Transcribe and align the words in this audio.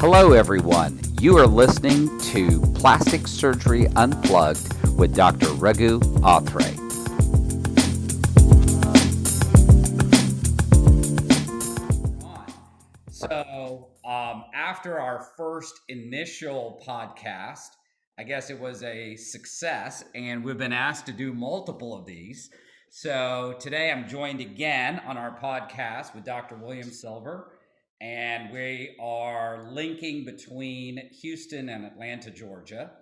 Hello, 0.00 0.32
everyone. 0.32 0.98
You 1.20 1.36
are 1.36 1.46
listening 1.46 2.18
to 2.32 2.58
Plastic 2.74 3.28
Surgery 3.28 3.86
Unplugged 3.96 4.72
with 4.96 5.14
Dr. 5.14 5.48
Raghu 5.50 6.00
Athre. 6.22 6.74
So, 13.10 13.88
um, 14.06 14.44
after 14.54 14.98
our 14.98 15.28
first 15.36 15.78
initial 15.90 16.82
podcast, 16.88 17.68
I 18.18 18.22
guess 18.22 18.48
it 18.48 18.58
was 18.58 18.82
a 18.82 19.16
success, 19.16 20.02
and 20.14 20.42
we've 20.42 20.56
been 20.56 20.72
asked 20.72 21.04
to 21.06 21.12
do 21.12 21.34
multiple 21.34 21.94
of 21.94 22.06
these. 22.06 22.48
So, 22.88 23.54
today 23.60 23.92
I'm 23.92 24.08
joined 24.08 24.40
again 24.40 25.02
on 25.06 25.18
our 25.18 25.38
podcast 25.38 26.14
with 26.14 26.24
Dr. 26.24 26.56
William 26.56 26.90
Silver 26.90 27.52
and 28.00 28.50
we 28.50 28.96
are 28.98 29.68
linking 29.70 30.24
between 30.24 31.10
Houston 31.20 31.68
and 31.68 31.84
Atlanta, 31.84 32.30
Georgia. 32.30 32.92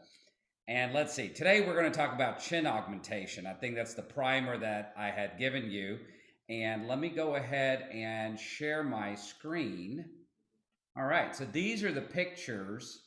And 0.67 0.93
let's 0.93 1.15
see, 1.15 1.29
today 1.29 1.61
we're 1.61 1.79
going 1.79 1.91
to 1.91 1.97
talk 1.97 2.13
about 2.13 2.41
chin 2.41 2.67
augmentation. 2.67 3.47
I 3.47 3.55
think 3.55 3.77
that's 3.77 3.95
the 3.95 4.03
primer 4.03 4.59
that 4.59 4.93
I 4.99 5.11
had 5.11 5.39
given 5.39 5.71
you. 5.71 6.01
And 6.49 6.89
let 6.89 6.99
me 6.99 7.11
go 7.11 7.37
ahead 7.37 7.89
and 7.93 8.39
share 8.39 8.83
my 8.83 9.15
screen. 9.15 10.05
All 10.97 11.07
right, 11.07 11.35
so 11.35 11.45
these 11.45 11.85
are 11.85 11.93
the 11.93 12.01
pictures 12.01 13.03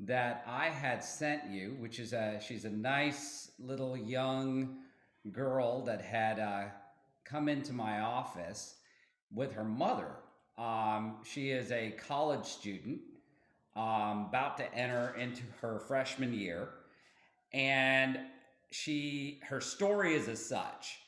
that 0.00 0.44
I 0.46 0.66
had 0.66 1.02
sent 1.02 1.50
you, 1.50 1.76
which 1.78 1.98
is 1.98 2.12
a 2.12 2.38
she's 2.46 2.64
a 2.64 2.70
nice 2.70 3.50
little 3.58 3.96
young 3.96 4.78
girl 5.32 5.84
that 5.84 6.02
had 6.02 6.38
uh, 6.38 6.64
come 7.24 7.48
into 7.48 7.72
my 7.72 8.00
office 8.00 8.74
with 9.32 9.52
her 9.52 9.64
mother 9.64 10.16
um, 10.60 11.16
she 11.24 11.50
is 11.50 11.72
a 11.72 11.92
college 11.92 12.44
student, 12.44 13.00
um, 13.74 14.26
about 14.28 14.58
to 14.58 14.74
enter 14.74 15.14
into 15.18 15.42
her 15.62 15.80
freshman 15.80 16.34
year, 16.34 16.68
and 17.52 18.18
she 18.70 19.40
her 19.48 19.60
story 19.60 20.14
is 20.14 20.28
as 20.28 20.44
such. 20.44 20.98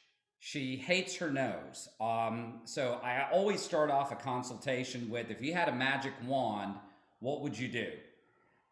She 0.40 0.76
hates 0.76 1.16
her 1.16 1.30
nose. 1.30 1.88
Um, 2.00 2.62
so 2.64 2.98
I 3.04 3.28
always 3.30 3.60
start 3.60 3.90
off 3.90 4.10
a 4.10 4.16
consultation 4.16 5.08
with, 5.08 5.30
if 5.30 5.40
you 5.40 5.52
had 5.52 5.68
a 5.68 5.72
magic 5.72 6.14
wand, 6.26 6.74
what 7.20 7.42
would 7.42 7.56
you 7.56 7.68
do? 7.68 7.92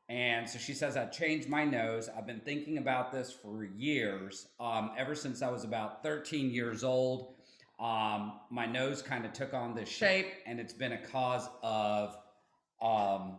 And 0.08 0.50
so 0.50 0.58
she 0.58 0.72
says, 0.74 0.96
I 0.96 1.04
changed 1.06 1.48
my 1.48 1.64
nose. 1.64 2.08
I've 2.08 2.26
been 2.26 2.40
thinking 2.40 2.78
about 2.78 3.12
this 3.12 3.32
for 3.32 3.64
years, 3.64 4.48
um, 4.58 4.90
ever 4.98 5.14
since 5.14 5.42
I 5.42 5.50
was 5.50 5.62
about 5.62 6.02
13 6.02 6.50
years 6.50 6.82
old. 6.82 7.34
Um, 7.80 8.34
my 8.50 8.66
nose 8.66 9.00
kind 9.00 9.24
of 9.24 9.32
took 9.32 9.54
on 9.54 9.74
this 9.74 9.88
shape, 9.88 10.26
and 10.46 10.60
it's 10.60 10.74
been 10.74 10.92
a 10.92 10.98
cause 10.98 11.48
of 11.62 12.16
um, 12.82 13.38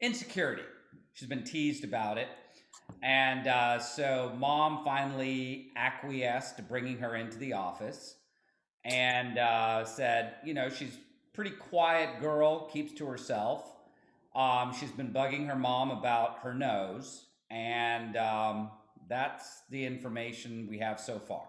insecurity. 0.00 0.62
She's 1.14 1.28
been 1.28 1.44
teased 1.44 1.82
about 1.84 2.18
it. 2.18 2.28
And 3.02 3.46
uh, 3.46 3.78
so 3.78 4.32
mom 4.38 4.84
finally 4.84 5.70
acquiesced 5.76 6.56
to 6.56 6.62
bringing 6.62 6.98
her 6.98 7.16
into 7.16 7.38
the 7.38 7.54
office 7.54 8.16
and 8.84 9.38
uh, 9.38 9.84
said, 9.84 10.34
you 10.44 10.54
know, 10.54 10.68
she's 10.68 10.96
pretty 11.32 11.50
quiet 11.50 12.20
girl, 12.20 12.68
keeps 12.68 12.92
to 12.94 13.06
herself. 13.06 13.76
Um, 14.34 14.72
she's 14.78 14.90
been 14.90 15.12
bugging 15.12 15.48
her 15.48 15.56
mom 15.56 15.90
about 15.90 16.38
her 16.42 16.54
nose, 16.54 17.26
and 17.50 18.16
um, 18.16 18.70
that's 19.08 19.62
the 19.70 19.84
information 19.84 20.68
we 20.70 20.78
have 20.78 21.00
so 21.00 21.18
far. 21.18 21.46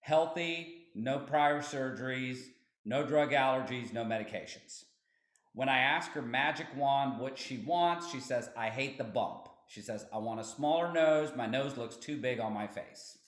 Healthy, 0.00 0.77
no 0.98 1.18
prior 1.18 1.60
surgeries, 1.60 2.38
no 2.84 3.06
drug 3.06 3.30
allergies, 3.30 3.92
no 3.92 4.04
medications. 4.04 4.84
When 5.54 5.68
I 5.68 5.78
ask 5.78 6.10
her 6.12 6.22
magic 6.22 6.66
wand 6.76 7.20
what 7.20 7.38
she 7.38 7.58
wants, 7.58 8.10
she 8.10 8.20
says, 8.20 8.50
I 8.56 8.68
hate 8.68 8.98
the 8.98 9.04
bump. 9.04 9.48
She 9.68 9.80
says, 9.80 10.06
I 10.12 10.18
want 10.18 10.40
a 10.40 10.44
smaller 10.44 10.92
nose. 10.92 11.30
My 11.36 11.46
nose 11.46 11.76
looks 11.76 11.96
too 11.96 12.16
big 12.16 12.40
on 12.40 12.52
my 12.52 12.66
face. 12.66 13.18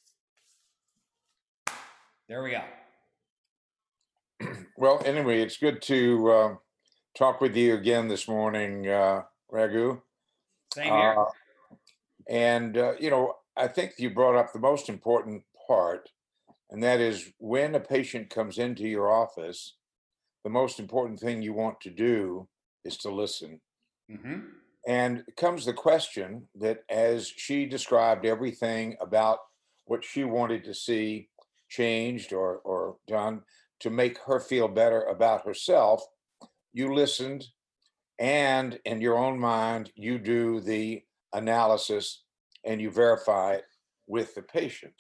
There 2.28 2.42
we 2.42 2.52
go. 2.52 2.62
Well, 4.76 5.02
anyway, 5.04 5.42
it's 5.42 5.58
good 5.58 5.82
to 5.82 6.30
uh, 6.30 6.54
talk 7.14 7.42
with 7.42 7.54
you 7.54 7.74
again 7.74 8.08
this 8.08 8.26
morning, 8.26 8.88
uh, 8.88 9.24
Raghu. 9.50 10.00
Same 10.72 10.86
here. 10.86 11.16
Uh, 11.18 11.24
and, 12.26 12.78
uh, 12.78 12.94
you 12.98 13.10
know, 13.10 13.34
I 13.58 13.68
think 13.68 13.96
you 13.98 14.08
brought 14.08 14.36
up 14.36 14.54
the 14.54 14.58
most 14.58 14.88
important 14.88 15.42
part 15.68 16.08
and 16.70 16.82
that 16.82 17.00
is 17.00 17.32
when 17.38 17.74
a 17.74 17.80
patient 17.80 18.30
comes 18.30 18.58
into 18.58 18.86
your 18.86 19.10
office, 19.10 19.74
the 20.44 20.50
most 20.50 20.78
important 20.78 21.18
thing 21.18 21.42
you 21.42 21.52
want 21.52 21.80
to 21.80 21.90
do 21.90 22.48
is 22.84 22.96
to 22.98 23.10
listen. 23.10 23.60
Mm-hmm. 24.10 24.40
And 24.86 25.24
comes 25.36 25.66
the 25.66 25.72
question 25.72 26.48
that 26.54 26.80
as 26.88 27.28
she 27.28 27.66
described 27.66 28.24
everything 28.24 28.96
about 29.00 29.38
what 29.84 30.04
she 30.04 30.24
wanted 30.24 30.64
to 30.64 30.74
see 30.74 31.28
changed 31.68 32.32
or, 32.32 32.58
or 32.58 32.96
done 33.06 33.42
to 33.80 33.90
make 33.90 34.18
her 34.26 34.40
feel 34.40 34.68
better 34.68 35.02
about 35.02 35.46
herself, 35.46 36.02
you 36.72 36.94
listened 36.94 37.46
and 38.18 38.78
in 38.84 39.00
your 39.00 39.18
own 39.18 39.38
mind, 39.38 39.90
you 39.96 40.18
do 40.18 40.60
the 40.60 41.02
analysis 41.32 42.22
and 42.64 42.80
you 42.80 42.90
verify 42.90 43.54
it 43.54 43.64
with 44.06 44.34
the 44.34 44.42
patient. 44.42 44.94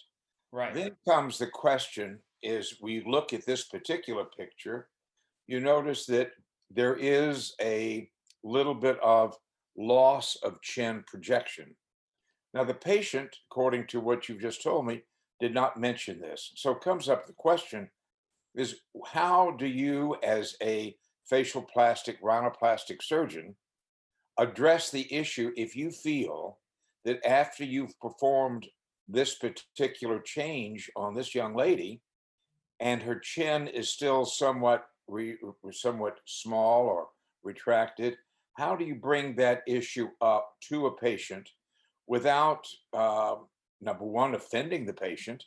Right. 0.52 0.74
Then 0.74 0.96
comes 1.06 1.38
the 1.38 1.46
question 1.46 2.18
is 2.42 2.78
we 2.80 3.04
look 3.06 3.32
at 3.32 3.46
this 3.46 3.64
particular 3.64 4.24
picture, 4.24 4.88
you 5.46 5.60
notice 5.60 6.06
that 6.06 6.30
there 6.70 6.96
is 6.96 7.54
a 7.60 8.08
little 8.42 8.74
bit 8.74 8.98
of 9.02 9.36
loss 9.76 10.36
of 10.42 10.60
chin 10.62 11.04
projection. 11.06 11.74
Now, 12.54 12.64
the 12.64 12.74
patient, 12.74 13.36
according 13.50 13.86
to 13.88 14.00
what 14.00 14.28
you've 14.28 14.40
just 14.40 14.62
told 14.62 14.86
me, 14.86 15.02
did 15.40 15.54
not 15.54 15.78
mention 15.78 16.20
this. 16.20 16.52
So 16.56 16.74
comes 16.74 17.08
up 17.08 17.26
the 17.26 17.32
question 17.32 17.88
is 18.54 18.80
how 19.06 19.52
do 19.52 19.66
you, 19.66 20.16
as 20.22 20.56
a 20.62 20.96
facial 21.28 21.62
plastic 21.62 22.20
rhinoplastic 22.22 23.02
surgeon, 23.02 23.54
address 24.38 24.90
the 24.90 25.12
issue 25.12 25.52
if 25.56 25.76
you 25.76 25.90
feel 25.90 26.58
that 27.04 27.24
after 27.26 27.64
you've 27.64 27.98
performed 28.00 28.66
this 29.12 29.36
particular 29.36 30.20
change 30.20 30.90
on 30.96 31.14
this 31.14 31.34
young 31.34 31.54
lady, 31.54 32.00
and 32.80 33.02
her 33.02 33.18
chin 33.18 33.68
is 33.68 33.90
still 33.90 34.24
somewhat 34.24 34.86
re, 35.08 35.36
somewhat 35.72 36.18
small 36.26 36.86
or 36.86 37.08
retracted. 37.42 38.16
How 38.54 38.76
do 38.76 38.84
you 38.84 38.94
bring 38.94 39.36
that 39.36 39.62
issue 39.66 40.08
up 40.20 40.50
to 40.68 40.86
a 40.86 40.96
patient 40.96 41.48
without 42.06 42.66
uh, 42.92 43.36
number 43.80 44.04
one 44.04 44.34
offending 44.34 44.86
the 44.86 44.92
patient, 44.92 45.44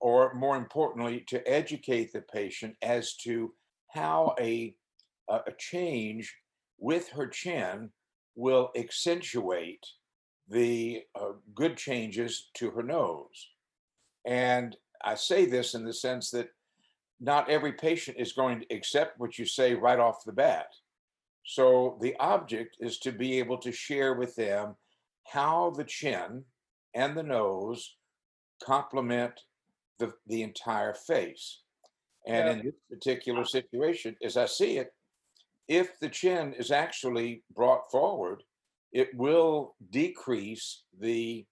or 0.00 0.34
more 0.34 0.56
importantly, 0.56 1.24
to 1.28 1.46
educate 1.48 2.12
the 2.12 2.20
patient 2.20 2.76
as 2.82 3.16
to 3.16 3.52
how 3.88 4.34
a 4.38 4.74
a 5.28 5.52
change 5.58 6.36
with 6.78 7.08
her 7.08 7.26
chin 7.26 7.90
will 8.36 8.70
accentuate 8.76 9.86
the 10.48 11.02
uh, 11.14 11.32
good 11.54 11.76
changes 11.76 12.50
to 12.54 12.70
her 12.70 12.82
nose. 12.82 13.50
And 14.26 14.76
I 15.04 15.14
say 15.14 15.46
this 15.46 15.74
in 15.74 15.84
the 15.84 15.92
sense 15.92 16.30
that 16.30 16.48
not 17.20 17.48
every 17.48 17.72
patient 17.72 18.18
is 18.18 18.32
going 18.32 18.60
to 18.60 18.74
accept 18.74 19.18
what 19.18 19.38
you 19.38 19.46
say 19.46 19.74
right 19.74 19.98
off 19.98 20.24
the 20.24 20.32
bat. 20.32 20.66
So 21.44 21.98
the 22.00 22.16
object 22.20 22.76
is 22.80 22.98
to 23.00 23.12
be 23.12 23.38
able 23.38 23.58
to 23.58 23.72
share 23.72 24.14
with 24.14 24.34
them 24.34 24.76
how 25.24 25.70
the 25.70 25.84
chin 25.84 26.44
and 26.94 27.16
the 27.16 27.22
nose 27.22 27.96
complement 28.62 29.40
the, 29.98 30.12
the 30.26 30.42
entire 30.42 30.94
face. 30.94 31.60
And 32.26 32.46
yeah. 32.46 32.52
in 32.52 32.64
this 32.64 32.74
particular 32.90 33.44
situation, 33.44 34.16
as 34.22 34.36
I 34.36 34.46
see 34.46 34.78
it, 34.78 34.92
if 35.68 35.98
the 36.00 36.08
chin 36.08 36.54
is 36.54 36.70
actually 36.70 37.42
brought 37.54 37.90
forward, 37.90 38.42
it 38.94 39.10
will 39.14 39.74
decrease 39.90 40.84
the 40.98 41.44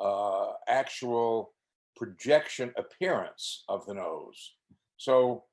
uh, 0.00 0.52
actual 0.66 1.52
projection 1.96 2.72
appearance 2.78 3.64
of 3.68 3.84
the 3.86 3.94
nose. 3.94 4.54
So 4.96 5.44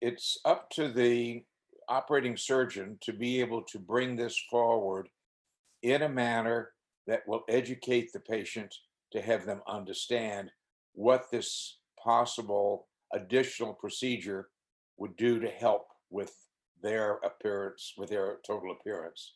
it's 0.00 0.38
up 0.44 0.70
to 0.70 0.88
the 0.88 1.44
operating 1.88 2.36
surgeon 2.36 2.98
to 3.02 3.12
be 3.12 3.40
able 3.40 3.62
to 3.62 3.78
bring 3.78 4.16
this 4.16 4.40
forward 4.50 5.08
in 5.82 6.02
a 6.02 6.08
manner 6.08 6.70
that 7.06 7.22
will 7.26 7.42
educate 7.48 8.12
the 8.12 8.20
patient 8.20 8.74
to 9.12 9.20
have 9.20 9.44
them 9.44 9.60
understand 9.68 10.50
what 10.94 11.30
this 11.30 11.78
possible 12.02 12.88
additional 13.14 13.74
procedure 13.74 14.48
would 14.96 15.16
do 15.16 15.38
to 15.38 15.48
help 15.48 15.88
with 16.10 16.32
their 16.82 17.18
appearance, 17.24 17.92
with 17.96 18.10
their 18.10 18.38
total 18.46 18.72
appearance. 18.72 19.34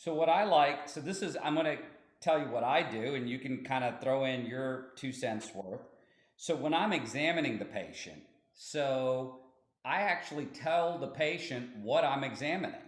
So 0.00 0.14
what 0.14 0.30
I 0.30 0.44
like, 0.44 0.88
so 0.88 1.02
this 1.02 1.20
is 1.20 1.36
I'm 1.44 1.52
going 1.52 1.76
to 1.76 1.82
tell 2.22 2.38
you 2.38 2.46
what 2.46 2.64
I 2.64 2.82
do, 2.82 3.16
and 3.16 3.28
you 3.28 3.38
can 3.38 3.62
kind 3.62 3.84
of 3.84 4.00
throw 4.00 4.24
in 4.24 4.46
your 4.46 4.92
two 4.96 5.12
cents 5.12 5.54
worth. 5.54 5.82
So 6.38 6.56
when 6.56 6.72
I'm 6.72 6.94
examining 6.94 7.58
the 7.58 7.66
patient, 7.66 8.22
so 8.54 9.40
I 9.84 10.00
actually 10.00 10.46
tell 10.46 10.96
the 10.96 11.08
patient 11.08 11.68
what 11.82 12.02
I'm 12.02 12.24
examining. 12.24 12.80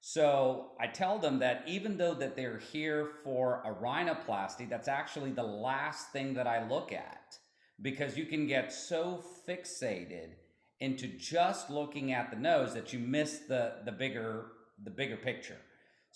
So 0.00 0.70
I 0.80 0.86
tell 0.86 1.18
them 1.18 1.40
that 1.40 1.64
even 1.66 1.96
though 1.96 2.14
that 2.14 2.36
they're 2.36 2.60
here 2.70 3.08
for 3.24 3.60
a 3.64 3.74
rhinoplasty, 3.84 4.70
that's 4.70 4.86
actually 4.86 5.32
the 5.32 5.42
last 5.42 6.12
thing 6.12 6.34
that 6.34 6.46
I 6.46 6.68
look 6.68 6.92
at 6.92 7.36
because 7.82 8.16
you 8.16 8.24
can 8.24 8.46
get 8.46 8.72
so 8.72 9.20
fixated 9.48 10.34
into 10.78 11.08
just 11.08 11.70
looking 11.70 12.12
at 12.12 12.30
the 12.30 12.36
nose 12.36 12.72
that 12.74 12.92
you 12.92 13.00
miss 13.00 13.40
the 13.48 13.78
the 13.84 13.90
bigger 13.90 14.52
the 14.84 14.90
bigger 14.90 15.16
picture. 15.16 15.56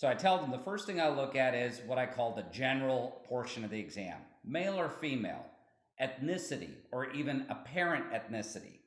So 0.00 0.08
I 0.08 0.14
tell 0.14 0.38
them 0.38 0.50
the 0.50 0.56
first 0.56 0.86
thing 0.86 0.98
I 0.98 1.10
look 1.10 1.36
at 1.36 1.54
is 1.54 1.82
what 1.86 1.98
I 1.98 2.06
call 2.06 2.34
the 2.34 2.44
general 2.44 3.20
portion 3.28 3.64
of 3.64 3.70
the 3.70 3.78
exam, 3.78 4.16
male 4.42 4.80
or 4.80 4.88
female, 4.88 5.44
ethnicity 6.00 6.70
or 6.90 7.10
even 7.10 7.44
apparent 7.50 8.06
ethnicity, 8.10 8.78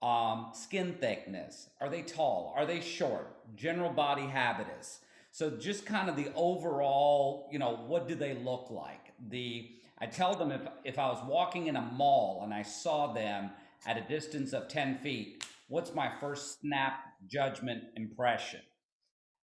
um, 0.00 0.52
skin 0.54 0.96
thickness, 0.98 1.68
are 1.82 1.90
they 1.90 2.00
tall, 2.00 2.54
are 2.56 2.64
they 2.64 2.80
short, 2.80 3.28
general 3.56 3.92
body 3.92 4.22
habitus. 4.22 5.00
So 5.32 5.50
just 5.50 5.84
kind 5.84 6.08
of 6.08 6.16
the 6.16 6.32
overall, 6.34 7.50
you 7.52 7.58
know, 7.58 7.84
what 7.86 8.08
do 8.08 8.14
they 8.14 8.32
look 8.32 8.68
like? 8.70 9.12
The 9.28 9.68
I 9.98 10.06
tell 10.06 10.34
them 10.34 10.50
if 10.50 10.62
if 10.82 10.98
I 10.98 11.08
was 11.08 11.22
walking 11.26 11.66
in 11.66 11.76
a 11.76 11.82
mall 11.82 12.40
and 12.42 12.54
I 12.54 12.62
saw 12.62 13.12
them 13.12 13.50
at 13.86 13.98
a 13.98 14.08
distance 14.08 14.54
of 14.54 14.68
10 14.68 15.00
feet, 15.00 15.44
what's 15.68 15.94
my 15.94 16.10
first 16.22 16.62
snap 16.62 17.00
judgment 17.26 17.84
impression? 17.96 18.60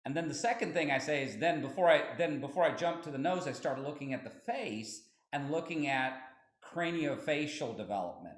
And 0.07 0.17
then 0.17 0.29
the 0.29 0.35
second 0.35 0.73
thing 0.73 0.93
I 0.93 0.99
say 0.99 1.25
is 1.25 1.37
then 1.39 1.61
before 1.61 1.91
I 1.91 2.05
then 2.17 2.41
before 2.41 2.63
I 2.63 2.77
jump 2.77 3.03
to 3.03 3.11
the 3.11 3.19
nose, 3.19 3.49
I 3.49 3.53
start 3.53 3.83
looking 3.83 4.15
at 4.15 4.23
the 4.23 4.31
face 4.31 5.03
and 5.33 5.51
looking 5.51 5.89
at 5.89 6.23
craniofacial 6.65 7.77
development. 7.77 8.37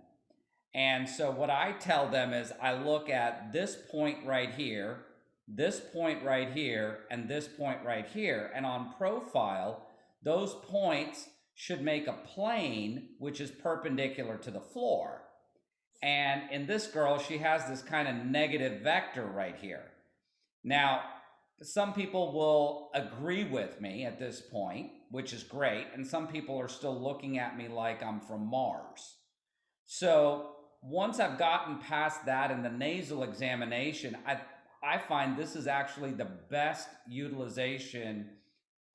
And 0.75 1.07
so 1.07 1.31
what 1.31 1.51
I 1.51 1.73
tell 1.73 2.09
them 2.09 2.33
is 2.33 2.53
I 2.63 2.73
look 2.73 3.11
at 3.11 3.53
this 3.53 3.77
point 3.91 4.25
right 4.25 4.51
here, 4.51 5.05
this 5.47 5.79
point 5.79 6.25
right 6.25 6.51
here, 6.51 7.01
and 7.11 7.29
this 7.29 7.47
point 7.47 7.81
right 7.85 8.07
here. 8.07 8.51
And 8.55 8.65
on 8.65 8.95
profile, 8.97 9.89
those 10.23 10.55
points 10.55 11.29
should 11.55 11.83
make 11.83 12.07
a 12.07 12.15
plane 12.35 13.11
which 13.19 13.43
is 13.43 13.51
perpendicular 13.51 14.39
to 14.39 14.51
the 14.51 14.61
floor. 14.61 15.21
And 16.03 16.51
in 16.51 16.67
this 16.67 16.87
girl, 16.87 17.19
she 17.19 17.37
has 17.39 17.69
this 17.69 17.83
kind 17.83 18.09
of 18.09 18.25
negative 18.25 18.81
vector 18.81 19.27
right 19.27 19.57
here. 19.61 19.85
Now, 20.65 21.03
some 21.63 21.93
people 21.93 22.33
will 22.33 22.91
agree 22.95 23.45
with 23.45 23.81
me 23.81 24.05
at 24.05 24.19
this 24.19 24.41
point, 24.41 24.91
which 25.11 25.33
is 25.33 25.43
great. 25.43 25.87
And 25.95 26.07
some 26.07 26.29
people 26.29 26.57
are 26.59 26.69
still 26.69 27.01
looking 27.01 27.39
at 27.39 27.57
me 27.57 27.69
like 27.69 28.03
I'm 28.03 28.21
from 28.21 28.49
Mars. 28.49 29.17
So 29.87 30.51
once 30.83 31.19
I've 31.19 31.39
gotten 31.39 31.79
past 31.79 32.25
that 32.27 32.51
in 32.51 32.63
the 32.63 32.71
nasal 32.71 33.25
examination, 33.25 34.17
I, 34.27 34.41
I 34.83 34.99
find 34.99 35.37
this 35.37 35.57
is 35.57 35.67
actually 35.67 36.13
the 36.13 36.29
best 36.51 36.89
utilization 37.09 38.31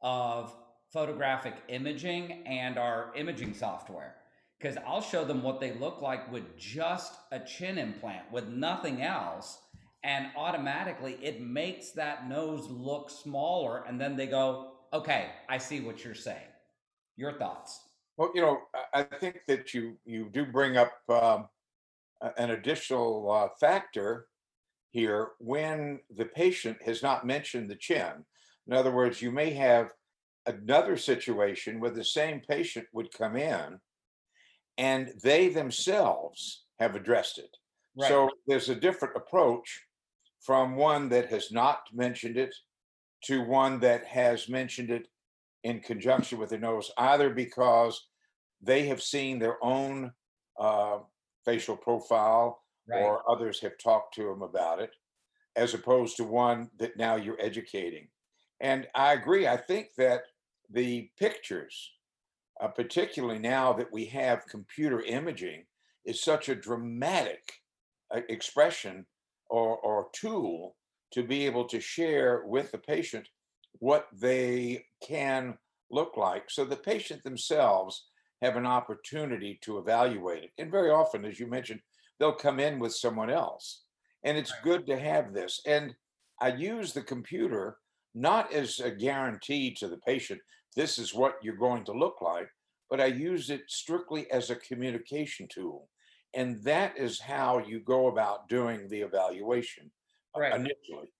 of 0.01 0.55
photographic 0.91 1.55
imaging 1.69 2.45
and 2.45 2.77
our 2.77 3.11
imaging 3.15 3.53
software 3.53 4.15
because 4.63 4.77
I'll 4.87 5.01
show 5.01 5.25
them 5.25 5.43
what 5.43 5.59
they 5.59 5.73
look 5.73 6.01
like 6.01 6.31
with 6.31 6.57
just 6.57 7.13
a 7.33 7.39
chin 7.39 7.77
implant, 7.77 8.31
with 8.31 8.47
nothing 8.47 9.01
else. 9.01 9.57
And 10.03 10.27
automatically 10.35 11.17
it 11.21 11.41
makes 11.41 11.91
that 11.91 12.27
nose 12.27 12.69
look 12.69 13.09
smaller. 13.09 13.83
And 13.87 13.99
then 13.99 14.17
they 14.17 14.27
go, 14.27 14.73
okay, 14.91 15.29
I 15.49 15.57
see 15.57 15.79
what 15.79 16.03
you're 16.03 16.13
saying. 16.15 16.51
Your 17.15 17.33
thoughts? 17.33 17.79
Well, 18.17 18.31
you 18.35 18.41
know, 18.41 18.59
I 18.93 19.03
think 19.03 19.41
that 19.47 19.73
you 19.73 19.97
you 20.05 20.29
do 20.29 20.45
bring 20.45 20.77
up 20.77 20.91
um, 21.09 21.47
an 22.37 22.51
additional 22.51 23.31
uh, 23.31 23.47
factor 23.59 24.27
here 24.91 25.29
when 25.39 25.99
the 26.15 26.25
patient 26.25 26.77
has 26.85 27.01
not 27.01 27.25
mentioned 27.25 27.69
the 27.69 27.75
chin. 27.75 28.25
In 28.67 28.73
other 28.73 28.91
words, 28.91 29.21
you 29.21 29.31
may 29.31 29.51
have 29.51 29.89
another 30.45 30.97
situation 30.97 31.79
where 31.79 31.91
the 31.91 32.03
same 32.03 32.41
patient 32.47 32.85
would 32.93 33.11
come 33.11 33.35
in 33.35 33.79
and 34.77 35.11
they 35.23 35.49
themselves 35.49 36.65
have 36.79 36.95
addressed 36.95 37.39
it. 37.39 37.57
Right. 37.95 38.07
So 38.07 38.29
there's 38.47 38.69
a 38.69 38.75
different 38.75 39.15
approach 39.15 39.81
from 40.43 40.75
one 40.75 41.09
that 41.09 41.29
has 41.29 41.51
not 41.51 41.83
mentioned 41.93 42.37
it 42.37 42.53
to 43.25 43.41
one 43.41 43.79
that 43.79 44.05
has 44.05 44.49
mentioned 44.49 44.89
it 44.89 45.07
in 45.63 45.79
conjunction 45.79 46.37
with 46.37 46.49
the 46.49 46.57
nose, 46.57 46.91
either 46.97 47.29
because 47.29 48.07
they 48.61 48.85
have 48.87 49.01
seen 49.01 49.39
their 49.39 49.63
own 49.63 50.11
uh, 50.59 50.99
facial 51.45 51.77
profile 51.77 52.61
right. 52.87 53.01
or 53.01 53.23
others 53.29 53.61
have 53.61 53.77
talked 53.77 54.13
to 54.13 54.23
them 54.23 54.41
about 54.41 54.79
it, 54.79 54.91
as 55.55 55.73
opposed 55.73 56.17
to 56.17 56.23
one 56.23 56.69
that 56.77 56.97
now 56.97 57.15
you're 57.15 57.39
educating. 57.39 58.07
And 58.59 58.87
I 58.93 59.13
agree. 59.13 59.47
I 59.47 59.57
think 59.57 59.89
that 59.97 60.23
the 60.69 61.09
pictures 61.17 61.91
uh, 62.61 62.67
particularly 62.67 63.39
now 63.39 63.73
that 63.73 63.91
we 63.91 64.05
have 64.05 64.47
computer 64.47 65.01
imaging, 65.01 65.65
is 66.05 66.21
such 66.21 66.49
a 66.49 66.55
dramatic 66.55 67.53
uh, 68.15 68.21
expression 68.29 69.05
or, 69.49 69.77
or 69.77 70.07
tool 70.13 70.75
to 71.11 71.23
be 71.23 71.45
able 71.45 71.65
to 71.65 71.79
share 71.79 72.43
with 72.45 72.71
the 72.71 72.77
patient 72.77 73.27
what 73.79 74.07
they 74.13 74.85
can 75.05 75.57
look 75.91 76.17
like 76.17 76.49
so 76.49 76.65
the 76.65 76.75
patient 76.75 77.21
themselves 77.23 78.07
have 78.41 78.55
an 78.55 78.65
opportunity 78.65 79.57
to 79.61 79.77
evaluate 79.77 80.43
it. 80.43 80.51
And 80.57 80.69
very 80.69 80.91
often, 80.91 81.23
as 81.23 81.39
you 81.39 81.47
mentioned, 81.47 81.79
they'll 82.19 82.33
come 82.33 82.59
in 82.59 82.77
with 82.77 82.93
someone 82.93 83.29
else. 83.29 83.83
And 84.23 84.37
it's 84.37 84.53
good 84.63 84.85
to 84.87 84.99
have 84.99 85.33
this. 85.33 85.61
And 85.65 85.95
I 86.41 86.49
use 86.49 86.93
the 86.93 87.01
computer 87.01 87.77
not 88.15 88.53
as 88.53 88.79
a 88.79 88.91
guarantee 88.91 89.73
to 89.75 89.87
the 89.87 89.97
patient 89.97 90.41
this 90.75 90.97
is 90.97 91.13
what 91.13 91.35
you're 91.41 91.55
going 91.55 91.85
to 91.85 91.91
look 91.91 92.21
like, 92.21 92.49
but 92.89 92.99
I 92.99 93.05
use 93.05 93.49
it 93.49 93.61
strictly 93.67 94.29
as 94.31 94.49
a 94.49 94.55
communication 94.55 95.47
tool. 95.47 95.87
And 96.35 96.63
that 96.63 96.97
is 96.97 97.19
how 97.19 97.59
you 97.59 97.79
go 97.79 98.07
about 98.07 98.49
doing 98.49 98.87
the 98.87 99.01
evaluation 99.01 99.91
uh, 100.35 100.39
right. 100.39 100.55
initially. 100.55 101.11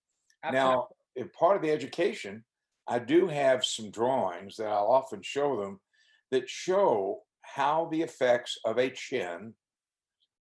Absolutely. 0.43 0.51
Now, 0.53 0.87
if 1.15 1.31
part 1.33 1.55
of 1.55 1.61
the 1.61 1.71
education, 1.71 2.43
I 2.87 2.99
do 2.99 3.27
have 3.27 3.63
some 3.63 3.91
drawings 3.91 4.57
that 4.57 4.67
I'll 4.67 4.87
often 4.87 5.21
show 5.21 5.61
them 5.61 5.79
that 6.31 6.49
show 6.49 7.21
how 7.41 7.87
the 7.91 8.01
effects 8.01 8.57
of 8.65 8.77
a 8.77 8.89
chin 8.89 9.53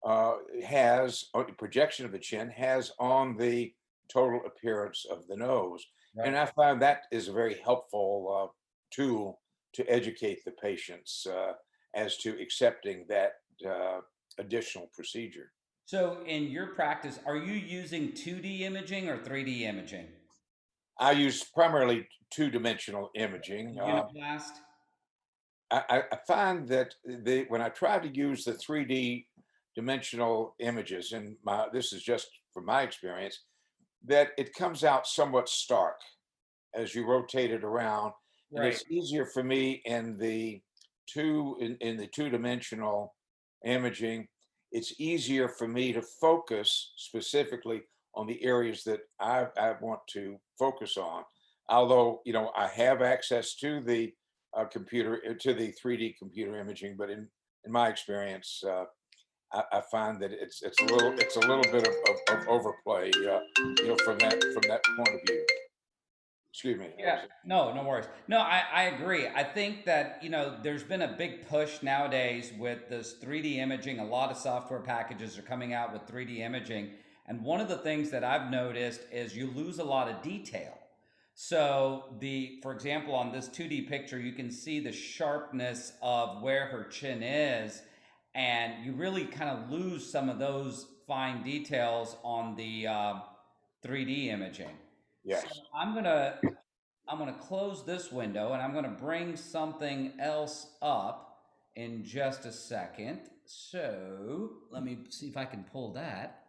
uh, 0.04 0.34
has, 0.64 1.24
uh, 1.34 1.44
projection 1.56 2.04
of 2.04 2.12
the 2.12 2.18
chin 2.18 2.50
has 2.50 2.92
on 2.98 3.36
the 3.36 3.72
total 4.12 4.40
appearance 4.46 5.06
of 5.10 5.26
the 5.26 5.36
nose. 5.36 5.84
Right. 6.16 6.28
And 6.28 6.36
I 6.36 6.46
find 6.46 6.80
that 6.82 7.02
is 7.10 7.28
a 7.28 7.32
very 7.32 7.56
helpful 7.64 8.50
uh, 8.50 8.52
tool 8.92 9.40
to 9.74 9.90
educate 9.90 10.44
the 10.44 10.52
patients 10.52 11.26
uh, 11.26 11.52
as 11.94 12.16
to 12.18 12.40
accepting 12.40 13.06
that 13.08 13.32
uh, 13.68 14.00
additional 14.38 14.90
procedure. 14.94 15.52
So, 15.84 16.18
in 16.26 16.44
your 16.44 16.68
practice, 16.68 17.18
are 17.26 17.36
you 17.36 17.54
using 17.54 18.12
2D 18.12 18.60
imaging 18.60 19.08
or 19.08 19.18
3D 19.18 19.62
imaging? 19.62 20.06
I 20.98 21.12
use 21.12 21.44
primarily 21.44 22.06
two 22.30 22.50
dimensional 22.50 23.10
imaging. 23.14 23.78
Uh, 23.80 24.08
I, 25.70 26.02
I, 26.12 26.18
find 26.26 26.66
that 26.68 26.94
the, 27.04 27.44
when 27.48 27.60
I 27.60 27.68
try 27.68 27.98
to 27.98 28.08
use 28.08 28.44
the 28.44 28.52
3D 28.52 29.26
dimensional 29.74 30.54
images, 30.60 31.12
and 31.12 31.36
my, 31.44 31.66
this 31.72 31.92
is 31.92 32.02
just 32.02 32.28
from 32.52 32.64
my 32.64 32.82
experience, 32.82 33.40
that 34.04 34.30
it 34.38 34.54
comes 34.54 34.84
out 34.84 35.06
somewhat 35.06 35.48
stark 35.48 36.00
as 36.74 36.94
you 36.94 37.06
rotate 37.06 37.50
it 37.50 37.64
around 37.64 38.12
and 38.52 38.64
it's 38.64 38.84
easier 38.90 39.26
for 39.26 39.42
me 39.42 39.82
in 39.84 40.16
the 40.16 40.60
two 41.06 41.56
in, 41.60 41.76
in 41.80 41.96
the 41.96 42.06
two-dimensional 42.06 43.14
imaging. 43.64 44.26
It's 44.70 45.00
easier 45.00 45.48
for 45.48 45.66
me 45.66 45.92
to 45.92 46.02
focus 46.02 46.92
specifically 46.96 47.82
on 48.14 48.26
the 48.26 48.42
areas 48.44 48.84
that 48.84 49.00
I, 49.20 49.46
I 49.58 49.74
want 49.80 50.00
to 50.10 50.36
focus 50.58 50.96
on. 50.96 51.22
Although 51.68 52.20
you 52.24 52.32
know 52.32 52.50
I 52.56 52.66
have 52.68 53.02
access 53.02 53.54
to 53.56 53.80
the 53.80 54.12
uh, 54.56 54.64
computer 54.64 55.20
uh, 55.28 55.34
to 55.40 55.54
the 55.54 55.72
3D 55.72 56.16
computer 56.18 56.58
imaging, 56.58 56.96
but 56.98 57.10
in 57.10 57.28
in 57.64 57.72
my 57.72 57.88
experience, 57.88 58.62
uh, 58.66 58.84
I, 59.52 59.82
find 59.90 60.20
that 60.20 60.32
it's 60.32 60.62
it's 60.62 60.80
a 60.80 60.84
little 60.84 61.12
it's 61.18 61.36
a 61.36 61.40
little 61.40 61.62
bit 61.62 61.86
of, 61.86 61.94
of, 62.08 62.38
of 62.38 62.48
overplay, 62.48 63.10
uh, 63.10 63.40
you 63.78 63.88
know, 63.88 63.96
from 64.04 64.18
that 64.18 64.42
from 64.42 64.62
that 64.68 64.80
point 64.96 65.14
of 65.14 65.20
view. 65.26 65.44
Excuse 66.58 66.80
me. 66.80 66.88
Yeah, 66.98 67.20
no, 67.44 67.72
no 67.72 67.84
worries. 67.84 68.06
No, 68.26 68.38
I, 68.40 68.64
I 68.74 68.82
agree. 68.86 69.28
I 69.28 69.44
think 69.44 69.84
that, 69.84 70.18
you 70.20 70.28
know, 70.28 70.56
there's 70.60 70.82
been 70.82 71.02
a 71.02 71.14
big 71.16 71.46
push 71.46 71.84
nowadays 71.84 72.50
with 72.58 72.88
this 72.88 73.14
3D 73.22 73.58
imaging. 73.58 74.00
A 74.00 74.04
lot 74.04 74.32
of 74.32 74.36
software 74.36 74.80
packages 74.80 75.38
are 75.38 75.42
coming 75.42 75.72
out 75.72 75.92
with 75.92 76.04
3D 76.08 76.40
imaging. 76.40 76.94
And 77.28 77.44
one 77.44 77.60
of 77.60 77.68
the 77.68 77.76
things 77.76 78.10
that 78.10 78.24
I've 78.24 78.50
noticed 78.50 79.02
is 79.12 79.36
you 79.36 79.52
lose 79.54 79.78
a 79.78 79.84
lot 79.84 80.08
of 80.08 80.20
detail. 80.20 80.76
So 81.34 82.16
the, 82.18 82.58
for 82.60 82.72
example, 82.72 83.14
on 83.14 83.30
this 83.30 83.48
2D 83.48 83.88
picture, 83.88 84.18
you 84.18 84.32
can 84.32 84.50
see 84.50 84.80
the 84.80 84.90
sharpness 84.90 85.92
of 86.02 86.42
where 86.42 86.66
her 86.66 86.82
chin 86.82 87.22
is, 87.22 87.82
and 88.34 88.84
you 88.84 88.94
really 88.94 89.26
kind 89.26 89.50
of 89.50 89.70
lose 89.70 90.10
some 90.10 90.28
of 90.28 90.40
those 90.40 90.86
fine 91.06 91.44
details 91.44 92.16
on 92.24 92.56
the 92.56 92.88
uh, 92.88 93.14
3D 93.86 94.26
imaging. 94.32 94.74
Yes. 95.28 95.42
So 95.42 95.60
I'm 95.74 95.94
gonna 95.94 96.40
I'm 97.06 97.18
gonna 97.18 97.36
close 97.38 97.84
this 97.84 98.10
window 98.10 98.54
and 98.54 98.62
I'm 98.62 98.72
gonna 98.72 98.96
bring 98.98 99.36
something 99.36 100.14
else 100.18 100.68
up 100.80 101.40
in 101.76 102.02
just 102.02 102.46
a 102.46 102.52
second. 102.52 103.20
So 103.44 104.52
let 104.70 104.82
me 104.82 105.00
see 105.10 105.28
if 105.28 105.36
I 105.36 105.44
can 105.44 105.64
pull 105.70 105.92
that. 105.92 106.44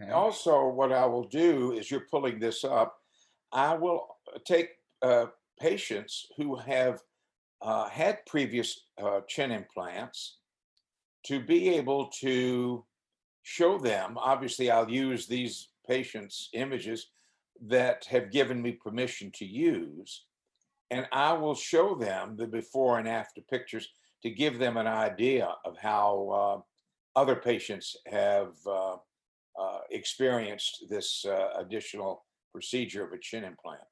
Okay. 0.00 0.12
Also, 0.12 0.68
what 0.68 0.92
I 0.92 1.06
will 1.06 1.24
do 1.24 1.72
is 1.72 1.90
you're 1.90 2.06
pulling 2.08 2.38
this 2.38 2.62
up. 2.62 2.98
I 3.52 3.74
will 3.74 4.06
take 4.44 4.70
uh, 5.02 5.26
patients 5.60 6.26
who 6.36 6.54
have 6.56 7.00
uh, 7.62 7.88
had 7.88 8.24
previous 8.26 8.86
uh, 9.02 9.22
chin 9.28 9.50
implants 9.50 10.38
to 11.26 11.40
be 11.40 11.70
able 11.70 12.06
to 12.20 12.84
show 13.44 13.78
them. 13.78 14.16
Obviously, 14.18 14.70
I'll 14.70 14.90
use 14.90 15.26
these 15.26 15.68
patients' 15.86 16.48
images 16.54 17.10
that 17.68 18.04
have 18.06 18.32
given 18.32 18.60
me 18.60 18.72
permission 18.72 19.30
to 19.36 19.44
use, 19.44 20.24
and 20.90 21.06
I 21.12 21.34
will 21.34 21.54
show 21.54 21.94
them 21.94 22.36
the 22.36 22.46
before 22.46 22.98
and 22.98 23.06
after 23.06 23.40
pictures 23.42 23.88
to 24.22 24.30
give 24.30 24.58
them 24.58 24.76
an 24.76 24.86
idea 24.86 25.54
of 25.64 25.76
how 25.76 26.64
uh, 27.16 27.20
other 27.20 27.36
patients 27.36 27.96
have 28.06 28.54
uh, 28.66 28.96
uh, 29.60 29.78
experienced 29.90 30.84
this 30.88 31.24
uh, 31.24 31.50
additional 31.58 32.24
procedure 32.50 33.04
of 33.04 33.12
a 33.12 33.18
chin 33.18 33.44
implant. 33.44 33.82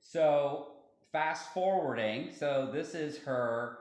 So 0.00 0.72
fast 1.12 1.52
forwarding, 1.54 2.30
so 2.36 2.68
this 2.72 2.94
is 2.94 3.18
her 3.18 3.78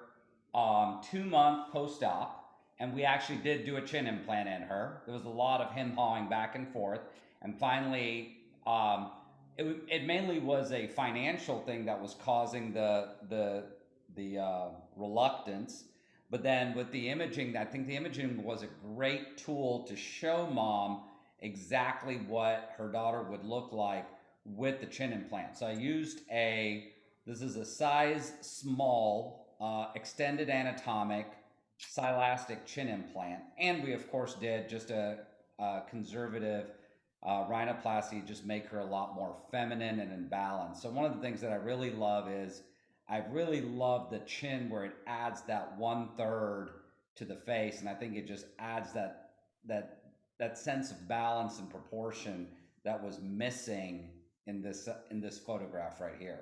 um, 0.53 1.01
two 1.03 1.23
month 1.23 1.71
post 1.73 2.03
op, 2.03 2.44
and 2.79 2.93
we 2.93 3.03
actually 3.03 3.37
did 3.37 3.65
do 3.65 3.77
a 3.77 3.81
chin 3.81 4.07
implant 4.07 4.49
in 4.49 4.61
her. 4.63 5.01
There 5.05 5.13
was 5.13 5.25
a 5.25 5.29
lot 5.29 5.61
of 5.61 5.71
him 5.73 5.93
hawing 5.95 6.29
back 6.29 6.55
and 6.55 6.67
forth, 6.67 7.01
and 7.41 7.57
finally, 7.57 8.37
um, 8.67 9.11
it, 9.57 9.77
it 9.89 10.05
mainly 10.05 10.39
was 10.39 10.71
a 10.71 10.87
financial 10.87 11.61
thing 11.61 11.85
that 11.85 12.01
was 12.01 12.15
causing 12.23 12.73
the 12.73 13.09
the 13.29 13.63
the 14.15 14.39
uh, 14.39 14.67
reluctance. 14.95 15.85
But 16.31 16.41
then 16.43 16.75
with 16.75 16.91
the 16.91 17.09
imaging, 17.09 17.55
I 17.55 17.65
think 17.65 17.87
the 17.87 17.95
imaging 17.95 18.43
was 18.43 18.63
a 18.63 18.67
great 18.95 19.37
tool 19.37 19.85
to 19.87 19.95
show 19.95 20.47
mom 20.47 21.03
exactly 21.39 22.15
what 22.15 22.73
her 22.77 22.91
daughter 22.91 23.21
would 23.21 23.45
look 23.45 23.71
like 23.71 24.07
with 24.43 24.79
the 24.79 24.87
chin 24.87 25.13
implant. 25.13 25.57
So 25.57 25.67
I 25.67 25.73
used 25.73 26.21
a, 26.31 26.91
this 27.27 27.41
is 27.41 27.55
a 27.57 27.65
size 27.65 28.33
small, 28.41 29.55
uh, 29.61 29.87
extended 29.95 30.49
anatomic 30.49 31.27
silastic 31.79 32.65
chin 32.65 32.87
implant. 32.87 33.41
And 33.59 33.83
we, 33.83 33.93
of 33.93 34.09
course, 34.09 34.35
did 34.35 34.69
just 34.69 34.91
a, 34.91 35.19
a 35.59 35.81
conservative 35.89 36.71
uh, 37.23 37.47
rhinoplasty, 37.47 38.25
just 38.25 38.45
make 38.45 38.67
her 38.67 38.79
a 38.79 38.85
lot 38.85 39.15
more 39.15 39.35
feminine 39.51 39.99
and 39.99 40.13
in 40.13 40.27
balance. 40.27 40.81
So 40.81 40.89
one 40.89 41.05
of 41.05 41.15
the 41.15 41.21
things 41.21 41.41
that 41.41 41.51
I 41.51 41.55
really 41.55 41.89
love 41.89 42.29
is 42.29 42.63
I 43.09 43.23
really 43.31 43.61
love 43.61 44.09
the 44.09 44.19
chin 44.19 44.69
where 44.69 44.85
it 44.85 44.95
adds 45.07 45.41
that 45.43 45.77
one 45.77 46.09
third 46.17 46.69
to 47.15 47.25
the 47.25 47.35
face. 47.35 47.79
And 47.79 47.89
I 47.89 47.93
think 47.93 48.15
it 48.15 48.27
just 48.27 48.45
adds 48.59 48.93
that, 48.93 49.29
that, 49.65 50.01
that 50.39 50.57
sense 50.57 50.91
of 50.91 51.07
balance 51.07 51.59
and 51.59 51.69
proportion 51.69 52.47
that 52.83 53.01
was 53.03 53.19
missing 53.21 54.09
in 54.47 54.61
this 54.61 54.87
in 55.09 55.19
this 55.19 55.39
photograph 55.39 55.99
right 55.99 56.15
here. 56.19 56.41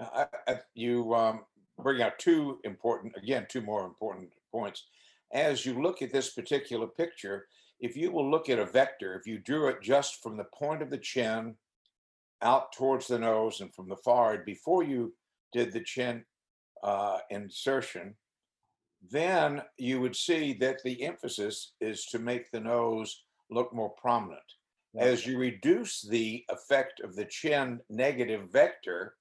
I, 0.00 0.26
I, 0.48 0.60
you 0.74 1.14
um, 1.14 1.44
bring 1.82 2.02
out 2.02 2.18
two 2.18 2.58
important, 2.64 3.14
again, 3.16 3.46
two 3.48 3.60
more 3.60 3.84
important 3.84 4.30
points. 4.50 4.84
As 5.32 5.64
you 5.64 5.80
look 5.80 6.02
at 6.02 6.12
this 6.12 6.30
particular 6.30 6.86
picture, 6.86 7.46
if 7.80 7.96
you 7.96 8.10
will 8.10 8.30
look 8.30 8.48
at 8.48 8.58
a 8.58 8.66
vector, 8.66 9.14
if 9.14 9.26
you 9.26 9.38
drew 9.38 9.68
it 9.68 9.80
just 9.82 10.22
from 10.22 10.36
the 10.36 10.44
point 10.44 10.82
of 10.82 10.90
the 10.90 10.98
chin 10.98 11.54
out 12.42 12.72
towards 12.72 13.06
the 13.06 13.18
nose 13.18 13.60
and 13.60 13.74
from 13.74 13.88
the 13.88 13.96
forehead 13.96 14.44
before 14.44 14.82
you 14.82 15.14
did 15.52 15.72
the 15.72 15.80
chin 15.80 16.24
uh, 16.82 17.18
insertion, 17.30 18.14
then 19.10 19.62
you 19.78 20.00
would 20.00 20.16
see 20.16 20.52
that 20.54 20.82
the 20.84 21.02
emphasis 21.02 21.72
is 21.80 22.04
to 22.06 22.18
make 22.18 22.50
the 22.50 22.60
nose 22.60 23.24
look 23.50 23.72
more 23.74 23.90
prominent. 23.90 24.40
As 24.98 25.26
you 25.26 25.38
reduce 25.38 26.02
the 26.02 26.44
effect 26.50 27.00
of 27.00 27.14
the 27.14 27.24
chin 27.24 27.80
negative 27.88 28.50
vector 28.50 29.14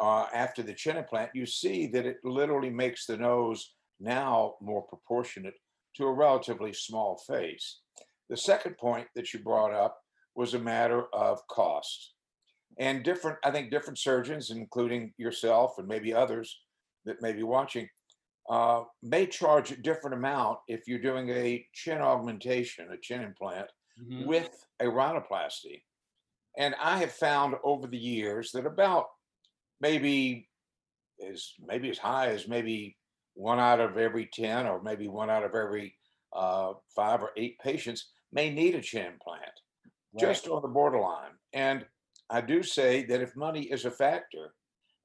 uh, 0.00 0.26
after 0.32 0.62
the 0.62 0.74
chin 0.74 0.96
implant, 0.96 1.30
you 1.34 1.46
see 1.46 1.86
that 1.88 2.06
it 2.06 2.18
literally 2.24 2.70
makes 2.70 3.06
the 3.06 3.16
nose 3.16 3.74
now 4.00 4.54
more 4.60 4.82
proportionate 4.82 5.54
to 5.96 6.06
a 6.06 6.12
relatively 6.12 6.72
small 6.72 7.18
face. 7.18 7.80
The 8.28 8.36
second 8.36 8.78
point 8.78 9.08
that 9.14 9.32
you 9.34 9.40
brought 9.40 9.74
up 9.74 9.98
was 10.34 10.54
a 10.54 10.58
matter 10.58 11.04
of 11.14 11.46
cost. 11.48 12.14
And 12.78 13.04
different, 13.04 13.38
I 13.44 13.50
think 13.50 13.70
different 13.70 13.98
surgeons, 13.98 14.50
including 14.50 15.12
yourself 15.18 15.78
and 15.78 15.86
maybe 15.86 16.14
others 16.14 16.62
that 17.04 17.20
may 17.20 17.32
be 17.32 17.42
watching, 17.42 17.88
uh, 18.48 18.84
may 19.02 19.26
charge 19.26 19.70
a 19.70 19.76
different 19.76 20.16
amount 20.16 20.60
if 20.66 20.88
you're 20.88 20.98
doing 20.98 21.28
a 21.30 21.66
chin 21.74 22.00
augmentation, 22.00 22.90
a 22.90 22.96
chin 22.98 23.22
implant, 23.22 23.70
Mhm. 24.00 24.26
with 24.26 24.64
a 24.80 24.84
rhinoplasty. 24.84 25.82
And 26.56 26.74
I 26.76 26.98
have 26.98 27.12
found 27.12 27.56
over 27.62 27.86
the 27.86 27.98
years 27.98 28.52
that 28.52 28.66
about 28.66 29.06
maybe 29.80 30.48
as 31.28 31.52
maybe 31.64 31.90
as 31.90 31.98
high 31.98 32.28
as 32.28 32.48
maybe 32.48 32.96
one 33.34 33.58
out 33.58 33.80
of 33.80 33.96
every 33.96 34.26
10 34.26 34.66
or 34.66 34.82
maybe 34.82 35.08
one 35.08 35.30
out 35.30 35.44
of 35.44 35.54
every 35.54 35.94
uh, 36.32 36.72
five 36.94 37.22
or 37.22 37.30
eight 37.36 37.58
patients 37.58 38.10
may 38.32 38.50
need 38.50 38.74
a 38.74 38.80
chin 38.80 39.06
implant 39.06 39.50
just 40.18 40.48
on 40.48 40.62
the 40.62 40.68
borderline. 40.68 41.32
And 41.52 41.84
I 42.28 42.40
do 42.40 42.62
say 42.62 43.04
that 43.06 43.20
if 43.20 43.36
money 43.36 43.62
is 43.62 43.84
a 43.84 43.90
factor, 43.90 44.54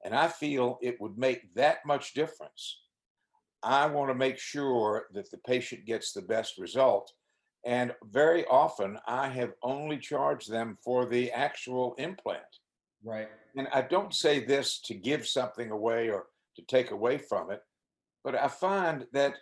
and 0.04 0.14
I 0.14 0.28
feel 0.28 0.78
it 0.82 1.00
would 1.00 1.18
make 1.18 1.54
that 1.54 1.78
much 1.84 2.14
difference, 2.14 2.80
I 3.62 3.86
want 3.86 4.10
to 4.10 4.14
make 4.14 4.38
sure 4.38 5.06
that 5.14 5.30
the 5.30 5.38
patient 5.38 5.86
gets 5.86 6.12
the 6.12 6.22
best 6.22 6.58
result. 6.58 7.10
And 7.64 7.92
very 8.04 8.44
often, 8.46 8.98
I 9.08 9.28
have 9.28 9.52
only 9.62 9.98
charged 9.98 10.50
them 10.50 10.78
for 10.84 11.06
the 11.06 11.32
actual 11.32 11.94
implant. 11.98 12.44
Right. 13.04 13.28
And 13.56 13.68
I 13.72 13.82
don't 13.82 14.14
say 14.14 14.44
this 14.44 14.80
to 14.82 14.94
give 14.94 15.26
something 15.26 15.70
away 15.70 16.08
or 16.08 16.26
to 16.56 16.62
take 16.62 16.90
away 16.90 17.18
from 17.18 17.50
it, 17.50 17.60
but 18.24 18.34
I 18.34 18.48
find 18.48 19.06
that 19.12 19.34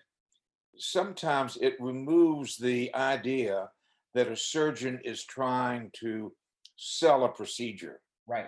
sometimes 0.79 1.57
it 1.61 1.75
removes 1.81 2.57
the 2.57 2.95
idea 2.95 3.69
that 4.15 4.29
a 4.29 4.37
surgeon 4.37 5.01
is 5.05 5.25
trying 5.25 5.91
to 6.01 6.33
sell 6.77 7.25
a 7.25 7.29
procedure. 7.29 8.01
Right. 8.27 8.47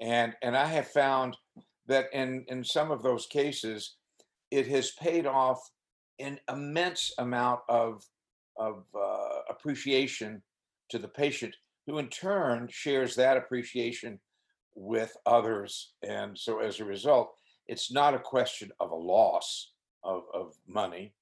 And 0.00 0.34
and 0.42 0.56
I 0.56 0.66
have 0.66 0.88
found 0.88 1.36
that 1.86 2.06
in 2.12 2.44
in 2.48 2.62
some 2.62 2.90
of 2.90 3.02
those 3.02 3.26
cases, 3.26 3.96
it 4.50 4.66
has 4.68 4.92
paid 4.92 5.26
off 5.26 5.60
an 6.18 6.38
immense 6.48 7.12
amount 7.18 7.60
of 7.68 8.04
of 8.56 8.84
uh, 8.94 9.40
appreciation 9.48 10.42
to 10.90 10.98
the 10.98 11.08
patient, 11.08 11.54
who 11.86 11.98
in 11.98 12.08
turn 12.08 12.68
shares 12.70 13.14
that 13.14 13.36
appreciation 13.36 14.18
with 14.78 15.16
others. 15.26 15.92
And 16.02 16.38
so 16.38 16.60
as 16.60 16.80
a 16.80 16.84
result, 16.84 17.34
it's 17.66 17.90
not 17.90 18.14
a 18.14 18.18
question 18.18 18.70
of 18.80 18.92
a 18.92 18.96
loss 18.96 19.72
of, 20.04 20.22
of 20.32 20.54
money, 20.66 21.12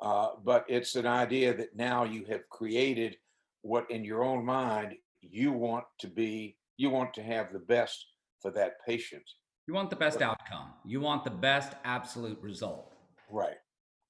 uh, 0.00 0.30
but 0.44 0.64
it's 0.68 0.96
an 0.96 1.06
idea 1.06 1.54
that 1.54 1.76
now 1.76 2.04
you 2.04 2.24
have 2.24 2.48
created 2.48 3.18
what 3.62 3.88
in 3.90 4.04
your 4.04 4.24
own 4.24 4.44
mind 4.44 4.94
you 5.20 5.52
want 5.52 5.84
to 5.98 6.08
be, 6.08 6.56
you 6.76 6.90
want 6.90 7.12
to 7.14 7.22
have 7.22 7.52
the 7.52 7.58
best 7.58 8.06
for 8.40 8.50
that 8.52 8.84
patient. 8.86 9.22
You 9.66 9.74
want 9.74 9.90
the 9.90 9.96
best 9.96 10.22
outcome. 10.22 10.72
You 10.84 11.00
want 11.00 11.24
the 11.24 11.30
best 11.30 11.72
absolute 11.84 12.40
result. 12.40 12.94
Right. 13.30 13.56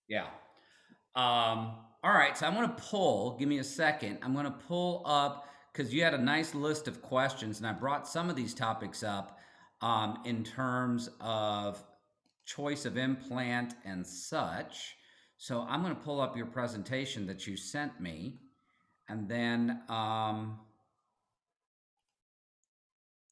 Yeah. 0.08 0.26
Um, 1.14 1.78
all 2.04 2.12
right. 2.12 2.36
So 2.36 2.46
I'm 2.46 2.54
going 2.54 2.68
to 2.68 2.74
pull, 2.74 3.36
give 3.38 3.48
me 3.48 3.58
a 3.58 3.64
second. 3.64 4.18
I'm 4.22 4.34
going 4.34 4.44
to 4.44 4.50
pull 4.68 5.02
up 5.06 5.48
because 5.76 5.92
you 5.92 6.02
had 6.02 6.14
a 6.14 6.18
nice 6.18 6.54
list 6.54 6.88
of 6.88 7.02
questions, 7.02 7.58
and 7.58 7.66
I 7.66 7.72
brought 7.72 8.08
some 8.08 8.30
of 8.30 8.36
these 8.36 8.54
topics 8.54 9.02
up 9.02 9.38
um, 9.82 10.20
in 10.24 10.42
terms 10.42 11.10
of 11.20 11.82
choice 12.46 12.86
of 12.86 12.96
implant 12.96 13.74
and 13.84 14.06
such. 14.06 14.96
So 15.36 15.66
I'm 15.68 15.82
going 15.82 15.94
to 15.94 16.00
pull 16.00 16.18
up 16.18 16.34
your 16.34 16.46
presentation 16.46 17.26
that 17.26 17.46
you 17.46 17.58
sent 17.58 18.00
me, 18.00 18.38
and 19.10 19.28
then 19.28 19.82
um, 19.90 20.60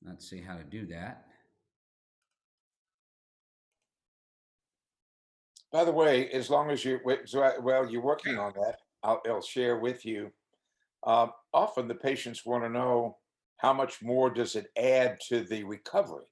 let's 0.04 0.28
see 0.28 0.42
how 0.42 0.56
to 0.58 0.64
do 0.64 0.84
that. 0.88 1.24
By 5.72 5.84
the 5.84 5.92
way, 5.92 6.28
as 6.28 6.50
long 6.50 6.70
as 6.70 6.82
so 7.24 7.42
I- 7.42 7.58
well, 7.58 7.88
you're 7.88 8.02
working 8.02 8.38
on 8.38 8.52
that, 8.52 8.76
I'll, 9.02 9.22
I'll 9.26 9.42
share 9.42 9.78
with 9.78 10.04
you. 10.04 10.30
Uh, 11.04 11.28
often 11.52 11.88
the 11.88 11.94
patients 11.94 12.46
want 12.46 12.64
to 12.64 12.68
know 12.70 13.18
how 13.58 13.72
much 13.72 14.02
more 14.02 14.30
does 14.30 14.56
it 14.56 14.70
add 14.76 15.18
to 15.28 15.44
the 15.44 15.64
recovery, 15.64 16.26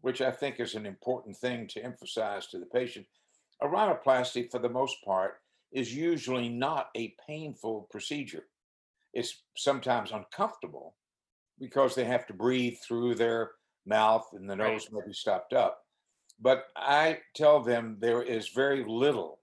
which 0.00 0.20
I 0.20 0.30
think 0.32 0.60
is 0.60 0.74
an 0.74 0.86
important 0.86 1.36
thing 1.36 1.66
to 1.68 1.82
emphasize 1.84 2.46
to 2.48 2.58
the 2.58 2.66
patient. 2.66 3.06
A 3.60 3.66
rhinoplasty, 3.66 4.50
for 4.50 4.58
the 4.58 4.68
most 4.68 4.96
part, 5.04 5.42
is 5.72 5.94
usually 5.94 6.48
not 6.48 6.90
a 6.96 7.14
painful 7.26 7.82
procedure. 7.90 8.48
It's 9.12 9.42
sometimes 9.56 10.12
uncomfortable 10.12 10.96
because 11.58 11.94
they 11.94 12.04
have 12.04 12.26
to 12.28 12.34
breathe 12.34 12.78
through 12.86 13.14
their 13.16 13.52
mouth 13.86 14.28
and 14.32 14.48
the 14.48 14.56
Right. 14.58 14.72
nose 14.72 14.88
may 14.92 15.00
be 15.06 15.12
stopped 15.12 15.52
up. 15.52 15.86
But 16.40 16.68
I 16.76 17.20
tell 17.34 17.60
them 17.62 17.98
there 18.00 18.22
is 18.22 18.48
very 18.48 18.84
little 18.84 19.40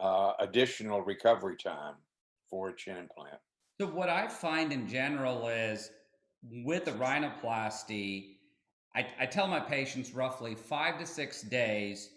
uh, 0.00 0.34
additional 0.38 1.02
recovery 1.02 1.56
time 1.56 1.96
for 2.52 2.68
a 2.68 2.76
chin 2.76 2.98
implant. 2.98 3.40
So 3.80 3.86
what 3.86 4.10
I 4.10 4.28
find 4.28 4.72
in 4.72 4.86
general 4.86 5.48
is 5.48 5.90
with 6.64 6.84
the 6.84 6.90
rhinoplasty, 6.92 8.34
I, 8.94 9.06
I 9.18 9.26
tell 9.26 9.48
my 9.48 9.58
patients 9.58 10.12
roughly 10.12 10.54
five 10.54 10.98
to 10.98 11.06
six 11.06 11.40
days, 11.40 12.10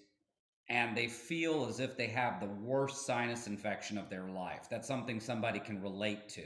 and 0.67 0.95
they 0.95 1.07
feel 1.07 1.67
as 1.69 1.79
if 1.79 1.95
they 1.95 2.07
have 2.07 2.41
the 2.41 2.47
worst 2.47 3.05
sinus 3.05 3.47
infection 3.47 3.97
of 3.97 4.09
their 4.09 4.27
life. 4.27 4.67
That's 4.69 4.87
something 4.87 5.21
somebody 5.21 5.59
can 5.59 5.81
relate 5.81 6.27
to. 6.29 6.43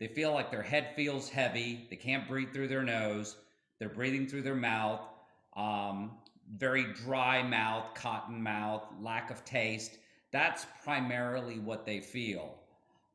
They 0.00 0.06
feel 0.06 0.32
like 0.32 0.50
their 0.50 0.62
head 0.62 0.94
feels 0.96 1.28
heavy. 1.28 1.86
They 1.90 1.96
can't 1.96 2.26
breathe 2.26 2.52
through 2.54 2.68
their 2.68 2.84
nose. 2.84 3.36
They're 3.78 3.88
breathing 3.90 4.26
through 4.26 4.42
their 4.42 4.54
mouth. 4.54 5.02
Um, 5.54 6.12
very 6.56 6.94
dry 6.94 7.42
mouth, 7.42 7.94
cotton 7.94 8.42
mouth, 8.42 8.84
lack 9.02 9.30
of 9.30 9.44
taste. 9.44 9.98
That's 10.32 10.66
primarily 10.82 11.58
what 11.58 11.84
they 11.84 12.00
feel. 12.00 12.54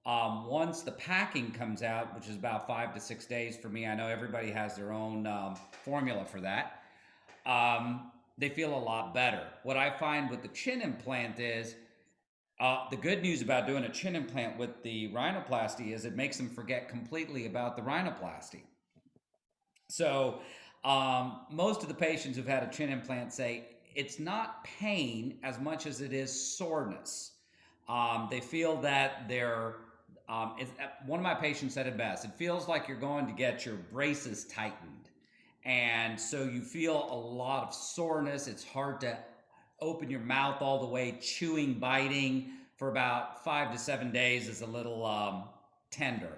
Um, 0.05 0.48
once 0.48 0.81
the 0.81 0.91
packing 0.91 1.51
comes 1.51 1.81
out, 1.81 2.13
which 2.13 2.27
is 2.27 2.36
about 2.36 2.67
five 2.67 2.93
to 2.93 3.00
six 3.00 3.25
days 3.25 3.55
for 3.55 3.69
me, 3.69 3.88
I 3.88 3.95
know 3.95 4.07
everybody 4.07 4.51
has 4.51 4.75
their 4.75 4.91
own 4.91 5.25
um, 5.25 5.55
formula 5.83 6.25
for 6.25 6.41
that. 6.41 6.81
Um, 7.45 8.12
they 8.38 8.50
feel 8.50 8.75
a 8.75 8.79
lot 8.79 9.13
better. 9.13 9.43
What 9.63 9.77
I 9.77 9.89
find 9.98 10.29
with 10.29 10.41
the 10.41 10.50
chin 10.50 10.81
implant 10.81 11.39
is 11.39 11.75
uh, 12.60 12.89
the 12.89 12.98
good 12.98 13.22
news 13.22 13.41
about 13.41 13.67
doing 13.67 13.83
a 13.86 13.89
chin 13.89 14.15
implant 14.15 14.57
with 14.57 14.83
the 14.83 15.10
rhinoplasty 15.12 15.93
is 15.93 16.05
it 16.05 16.15
makes 16.15 16.38
them 16.38 16.50
forget 16.50 16.89
completely 16.89 17.45
about 17.45 17.75
the 17.75 17.81
rhinoplasty. 17.81 18.62
So, 19.89 20.39
um, 20.83 21.41
most 21.50 21.81
of 21.81 21.88
the 21.88 21.93
patients 21.93 22.36
who've 22.36 22.48
had 22.48 22.63
a 22.63 22.67
chin 22.67 22.89
implant 22.89 23.31
say 23.33 23.65
it's 23.95 24.19
not 24.19 24.63
pain 24.63 25.38
as 25.43 25.60
much 25.60 25.86
as 25.86 26.01
it 26.01 26.13
is 26.13 26.57
soreness. 26.57 27.31
Um, 27.88 28.27
they 28.29 28.39
feel 28.39 28.77
that 28.81 29.27
they're, 29.27 29.75
um, 30.33 30.53
it's, 30.57 30.71
uh, 30.79 30.87
one 31.05 31.19
of 31.19 31.23
my 31.23 31.35
patients 31.35 31.75
said 31.75 31.85
it 31.85 31.97
best 31.97 32.25
it 32.25 32.31
feels 32.33 32.67
like 32.67 32.87
you're 32.87 32.97
going 32.97 33.27
to 33.27 33.33
get 33.33 33.65
your 33.65 33.75
braces 33.75 34.45
tightened. 34.45 35.09
And 35.65 36.19
so 36.19 36.43
you 36.43 36.61
feel 36.61 37.07
a 37.09 37.15
lot 37.15 37.63
of 37.63 37.73
soreness. 37.73 38.47
It's 38.47 38.65
hard 38.65 38.99
to 39.01 39.17
open 39.79 40.09
your 40.09 40.19
mouth 40.19 40.61
all 40.61 40.79
the 40.79 40.87
way, 40.87 41.17
chewing, 41.21 41.75
biting 41.75 42.51
for 42.75 42.89
about 42.89 43.43
five 43.43 43.71
to 43.71 43.77
seven 43.77 44.11
days 44.11 44.49
is 44.49 44.61
a 44.61 44.65
little 44.65 45.05
um, 45.05 45.43
tender. 45.91 46.37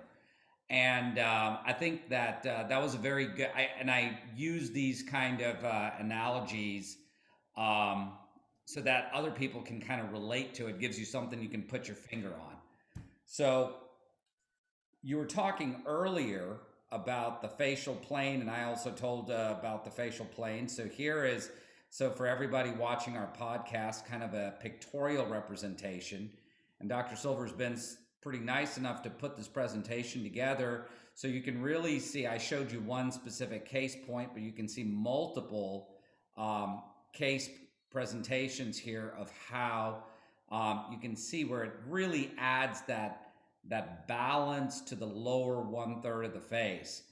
And 0.70 1.18
um, 1.18 1.60
I 1.66 1.74
think 1.74 2.10
that 2.10 2.46
uh, 2.46 2.68
that 2.68 2.82
was 2.82 2.96
a 2.96 2.98
very 2.98 3.28
good, 3.28 3.50
I, 3.56 3.70
and 3.80 3.90
I 3.90 4.20
use 4.36 4.72
these 4.72 5.02
kind 5.04 5.42
of 5.42 5.64
uh, 5.64 5.92
analogies 6.00 6.98
um, 7.56 8.14
so 8.66 8.82
that 8.82 9.10
other 9.14 9.32
people 9.32 9.62
can 9.62 9.80
kind 9.80 10.02
of 10.02 10.12
relate 10.12 10.54
to 10.56 10.68
it, 10.68 10.80
gives 10.80 11.00
you 11.00 11.06
something 11.06 11.42
you 11.42 11.50
can 11.50 11.64
put 11.64 11.88
your 11.88 11.96
finger 11.96 12.34
on. 12.34 12.56
So 13.26 13.76
you 15.06 15.18
were 15.18 15.26
talking 15.26 15.84
earlier 15.86 16.58
about 16.92 17.40
the 17.44 17.48
facial 17.48 17.94
plane, 17.94 18.42
and 18.42 18.50
I 18.50 18.64
also 18.64 18.90
told 18.90 19.30
uh, 19.30 19.56
about 19.60 19.86
the 19.86 19.92
facial 19.92 20.26
plane. 20.26 20.68
So 20.68 20.86
here 20.86 21.26
is 21.26 21.52
so 21.92 22.10
for 22.10 22.26
everybody 22.26 22.72
watching 22.72 23.16
our 23.16 23.30
podcast, 23.40 24.06
kind 24.06 24.24
of 24.24 24.34
a 24.34 24.56
pictorial 24.60 25.28
representation. 25.28 26.32
And 26.80 26.90
Dr. 26.90 27.16
Silver's 27.16 27.52
been 27.52 27.80
pretty 28.20 28.40
nice 28.40 28.80
enough 28.80 29.04
to 29.04 29.12
put 29.12 29.38
this 29.38 29.48
presentation 29.48 30.24
together 30.24 30.88
so 31.14 31.28
you 31.28 31.42
can 31.42 31.62
really 31.62 32.00
see. 32.00 32.26
I 32.26 32.40
showed 32.40 32.72
you 32.72 32.80
one 32.80 33.12
specific 33.12 33.70
case 33.70 33.96
point, 34.08 34.32
but 34.34 34.42
you 34.42 34.52
can 34.52 34.68
see 34.68 34.84
multiple 34.84 35.90
um, 36.36 36.82
case 37.14 37.48
presentations 37.92 38.76
here 38.76 39.14
of 39.20 39.32
how 39.50 40.04
um, 40.50 40.86
you 40.92 40.98
can 40.98 41.16
see 41.16 41.46
where 41.46 41.64
it 41.64 41.74
really 41.88 42.32
adds 42.40 42.82
that 42.88 43.25
that 43.70 44.08
balance 44.08 44.82
to 44.82 44.96
the 44.96 45.06
lower 45.06 45.62
one 45.62 46.02
third 46.02 46.26
of 46.26 46.34
the 46.34 46.40
face. 46.40 47.04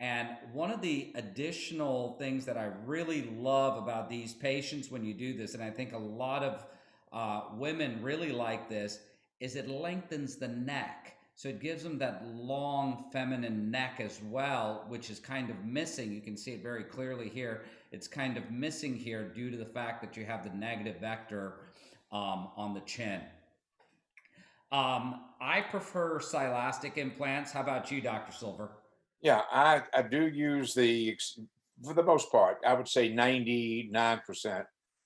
And 0.00 0.28
one 0.52 0.72
of 0.72 0.80
the 0.80 1.12
additional 1.14 2.16
things 2.18 2.44
that 2.46 2.56
I 2.56 2.70
really 2.84 3.30
love 3.36 3.80
about 3.80 4.10
these 4.10 4.32
patients 4.32 4.90
when 4.90 5.04
you 5.04 5.14
do 5.14 5.32
this, 5.32 5.54
and 5.54 5.62
I 5.62 5.70
think 5.70 5.92
a 5.92 5.98
lot 5.98 6.42
of 6.42 6.64
uh, 7.12 7.54
women 7.56 8.02
really 8.02 8.32
like 8.32 8.68
this, 8.68 8.98
is 9.38 9.54
it 9.54 9.68
lengthens 9.68 10.36
the 10.36 10.48
neck. 10.48 11.16
So 11.34 11.48
it 11.48 11.60
gives 11.60 11.82
them 11.82 11.98
that 11.98 12.26
long 12.26 13.04
feminine 13.12 13.70
neck 13.70 14.00
as 14.00 14.20
well, 14.24 14.84
which 14.88 15.08
is 15.08 15.18
kind 15.18 15.50
of 15.50 15.64
missing. 15.64 16.12
You 16.12 16.20
can 16.20 16.36
see 16.36 16.52
it 16.52 16.62
very 16.62 16.84
clearly 16.84 17.28
here. 17.28 17.62
It's 17.90 18.08
kind 18.08 18.36
of 18.36 18.50
missing 18.50 18.96
here 18.96 19.28
due 19.28 19.50
to 19.50 19.56
the 19.56 19.64
fact 19.64 20.02
that 20.02 20.16
you 20.16 20.24
have 20.24 20.44
the 20.44 20.56
negative 20.56 21.00
vector 21.00 21.60
um, 22.10 22.48
on 22.56 22.74
the 22.74 22.80
chin. 22.80 23.20
Um, 24.72 25.20
I 25.40 25.60
prefer 25.60 26.18
silastic 26.18 26.96
implants. 26.96 27.52
How 27.52 27.60
about 27.60 27.90
you, 27.90 28.00
Dr. 28.00 28.32
Silver? 28.32 28.70
Yeah, 29.20 29.42
I, 29.52 29.82
I 29.92 30.02
do 30.02 30.28
use 30.28 30.74
the, 30.74 31.16
for 31.84 31.92
the 31.92 32.02
most 32.02 32.32
part, 32.32 32.58
I 32.66 32.72
would 32.72 32.88
say 32.88 33.12
99%. 33.12 34.64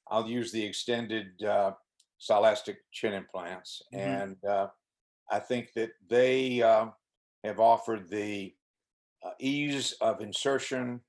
I'll 0.09 0.29
use 0.29 0.52
the 0.52 0.64
extended 0.64 1.42
uh, 1.42 1.72
silastic 2.20 2.76
chin 2.92 3.12
implants. 3.12 3.83
Mhm. 3.92 3.98
And 3.98 4.44
uh, 4.44 4.68
I 5.31 5.40
think 5.40 5.72
that 5.74 5.90
they 6.09 6.62
uh, 6.62 6.87
have 7.42 7.59
offered 7.59 8.09
the 8.09 8.55
uh, 9.24 9.31
ease 9.40 9.94
of 10.00 10.20
insertion. 10.20 11.00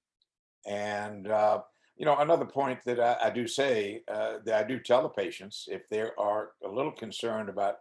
And, 0.65 1.27
uh, 1.27 1.61
you 1.95 2.05
know, 2.05 2.17
another 2.17 2.45
point 2.45 2.79
that 2.85 2.99
I, 2.99 3.27
I 3.27 3.29
do 3.29 3.47
say 3.47 4.01
uh, 4.07 4.39
that 4.45 4.65
I 4.65 4.67
do 4.67 4.79
tell 4.79 5.03
the 5.03 5.09
patients 5.09 5.67
if 5.71 5.87
they 5.89 6.01
are 6.17 6.51
a 6.65 6.67
little 6.67 6.91
concerned 6.91 7.49
about 7.49 7.75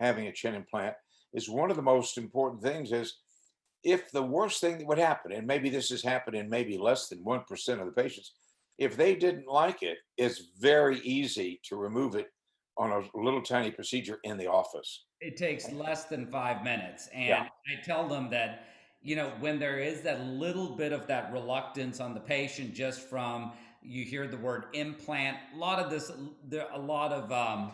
having 0.00 0.26
a 0.26 0.32
chin 0.32 0.54
implant 0.54 0.94
is 1.34 1.48
one 1.48 1.70
of 1.70 1.76
the 1.76 1.82
most 1.82 2.18
important 2.18 2.62
things 2.62 2.92
is 2.92 3.18
if 3.84 4.10
the 4.10 4.22
worst 4.22 4.60
thing 4.60 4.78
that 4.78 4.86
would 4.86 4.98
happen, 4.98 5.32
and 5.32 5.46
maybe 5.46 5.70
this 5.70 5.90
has 5.90 6.02
happened 6.02 6.36
in 6.36 6.48
maybe 6.48 6.76
less 6.76 7.08
than 7.08 7.24
1% 7.24 7.80
of 7.80 7.86
the 7.86 7.92
patients, 7.92 8.32
if 8.78 8.96
they 8.96 9.14
didn't 9.14 9.46
like 9.46 9.82
it, 9.82 9.98
it's 10.16 10.50
very 10.58 11.00
easy 11.00 11.60
to 11.64 11.76
remove 11.76 12.14
it 12.14 12.26
on 12.78 12.90
a 12.90 13.18
little 13.18 13.40
tiny 13.40 13.70
procedure 13.70 14.18
in 14.24 14.36
the 14.36 14.46
office. 14.46 15.04
It 15.20 15.36
takes 15.36 15.70
less 15.72 16.04
than 16.04 16.26
five 16.26 16.62
minutes. 16.62 17.08
And 17.14 17.28
Yeah. 17.28 17.48
I 17.68 17.82
tell 17.82 18.06
them 18.06 18.28
that, 18.30 18.66
you 19.02 19.16
know, 19.16 19.30
when 19.40 19.58
there 19.58 19.78
is 19.78 20.02
that 20.02 20.20
little 20.26 20.76
bit 20.76 20.92
of 20.92 21.06
that 21.06 21.32
reluctance 21.32 22.00
on 22.00 22.12
the 22.12 22.20
patient, 22.20 22.74
just 22.74 23.00
from 23.00 23.52
you 23.82 24.04
hear 24.04 24.26
the 24.26 24.36
word 24.36 24.66
implant, 24.74 25.38
a 25.54 25.56
lot 25.56 25.78
of 25.78 25.90
this, 25.90 26.10
there 26.44 26.66
a 26.72 26.78
lot 26.78 27.12
of, 27.12 27.32
um, 27.32 27.72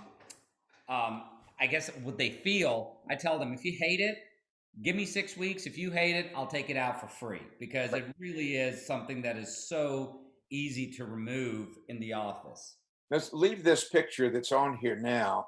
um, 0.89 1.25
I 1.63 1.67
guess 1.67 1.89
what 2.03 2.19
they 2.19 2.31
feel, 2.31 2.97
I 3.09 3.15
tell 3.15 3.39
them 3.39 3.53
if 3.53 3.65
you 3.65 3.79
hate 3.81 4.01
it, 4.01 4.17
give 4.83 4.97
me 4.97 5.05
six 5.05 5.37
weeks. 5.37 5.65
If 5.65 5.79
you 5.79 5.93
hate 5.93 6.17
it, 6.17 6.33
I'll 6.35 6.49
take 6.49 6.71
it 6.71 6.77
out 6.77 7.01
for 7.01 7.07
free 7.07 7.43
because 7.61 7.93
it 7.93 8.05
really 8.19 8.57
is 8.57 8.85
something 8.85 9.23
that 9.23 9.37
is 9.37 9.69
so 9.69 10.23
easy 10.51 10.91
to 10.95 11.05
remove 11.05 11.69
in 11.89 12.01
the 12.01 12.15
office. 12.15 12.79
Let's 13.13 13.33
leave 13.33 13.63
this 13.63 13.89
picture 13.91 14.29
that's 14.29 14.51
on 14.51 14.77
here 14.79 14.99
now, 14.99 15.47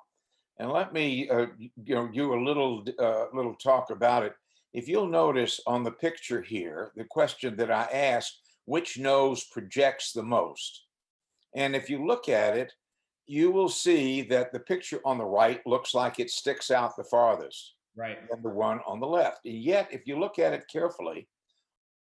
and 0.60 0.70
let 0.70 0.92
me, 0.92 1.28
uh, 1.28 1.46
you 1.58 1.94
know, 1.96 2.06
do 2.06 2.34
a 2.34 2.44
little, 2.44 2.84
uh, 3.00 3.24
little 3.34 3.56
talk 3.56 3.90
about 3.90 4.22
it. 4.22 4.34
If 4.72 4.86
you'll 4.86 5.08
notice 5.08 5.60
on 5.66 5.82
the 5.82 5.90
picture 5.90 6.42
here, 6.42 6.92
the 6.94 7.06
question 7.10 7.56
that 7.56 7.72
I 7.72 7.88
asked, 7.92 8.38
which 8.66 8.98
nose 8.98 9.42
projects 9.50 10.12
the 10.12 10.22
most? 10.22 10.84
And 11.56 11.74
if 11.74 11.90
you 11.90 12.06
look 12.06 12.28
at 12.28 12.56
it, 12.56 12.72
you 13.26 13.50
will 13.50 13.68
see 13.68 14.22
that 14.22 14.52
the 14.52 14.60
picture 14.60 15.00
on 15.04 15.18
the 15.18 15.24
right 15.24 15.60
looks 15.66 15.94
like 15.94 16.18
it 16.18 16.30
sticks 16.30 16.70
out 16.70 16.96
the 16.96 17.04
farthest. 17.04 17.74
Right. 17.96 18.18
than 18.28 18.42
the 18.42 18.48
one 18.48 18.80
on 18.86 18.98
the 18.98 19.06
left. 19.06 19.44
And 19.44 19.54
yet, 19.54 19.88
if 19.92 20.04
you 20.04 20.18
look 20.18 20.40
at 20.40 20.52
it 20.52 20.64
carefully, 20.70 21.28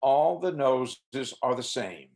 all 0.01 0.39
the 0.39 0.51
noses 0.51 1.35
are 1.43 1.55
the 1.55 1.61
same. 1.61 2.09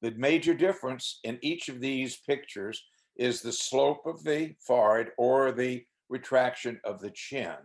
The 0.00 0.12
major 0.12 0.54
difference 0.54 1.18
in 1.24 1.38
each 1.42 1.68
of 1.68 1.80
these 1.80 2.18
pictures 2.18 2.82
is 3.16 3.42
the 3.42 3.52
slope 3.52 4.06
of 4.06 4.22
the 4.22 4.54
forehead 4.64 5.08
or 5.18 5.50
the 5.50 5.84
retraction 6.08 6.80
of 6.84 7.00
the 7.00 7.10
chin. 7.10 7.56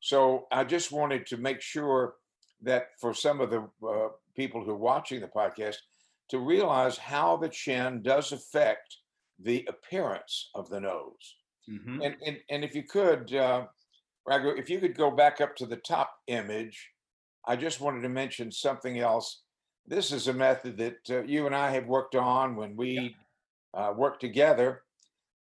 So 0.00 0.46
I 0.52 0.64
just 0.64 0.92
wanted 0.92 1.26
to 1.26 1.38
make 1.38 1.62
sure 1.62 2.16
that 2.62 2.88
for 3.00 3.14
some 3.14 3.40
of 3.40 3.50
the 3.50 3.66
uh, 3.86 4.08
people 4.36 4.62
who 4.62 4.72
are 4.72 4.76
watching 4.76 5.20
the 5.20 5.28
podcast, 5.28 5.76
to 6.28 6.38
realize 6.38 6.96
how 6.96 7.36
the 7.36 7.48
chin 7.48 8.02
does 8.02 8.32
affect 8.32 8.98
the 9.38 9.66
appearance 9.68 10.50
of 10.54 10.68
the 10.68 10.80
nose. 10.80 11.36
hmm 11.68 12.00
And, 12.02 12.16
and, 12.26 12.38
and 12.50 12.64
if 12.64 12.74
you 12.74 12.82
could, 12.82 13.34
uh, 13.34 13.66
Raghu, 14.26 14.50
if 14.50 14.70
you 14.70 14.78
could 14.80 14.96
go 14.96 15.10
back 15.10 15.40
up 15.40 15.56
to 15.56 15.66
the 15.66 15.76
top 15.76 16.10
image, 16.26 16.90
I 17.46 17.56
just 17.56 17.80
wanted 17.80 18.02
to 18.02 18.08
mention 18.08 18.50
something 18.50 18.98
else. 18.98 19.42
This 19.86 20.12
is 20.12 20.28
a 20.28 20.32
method 20.32 20.78
that 20.78 21.10
uh, 21.10 21.22
you 21.24 21.46
and 21.46 21.54
I 21.54 21.70
have 21.70 21.86
worked 21.86 22.14
on 22.14 22.56
when 22.56 22.74
we 22.74 23.14
uh, 23.74 23.92
worked 23.94 24.20
together. 24.20 24.82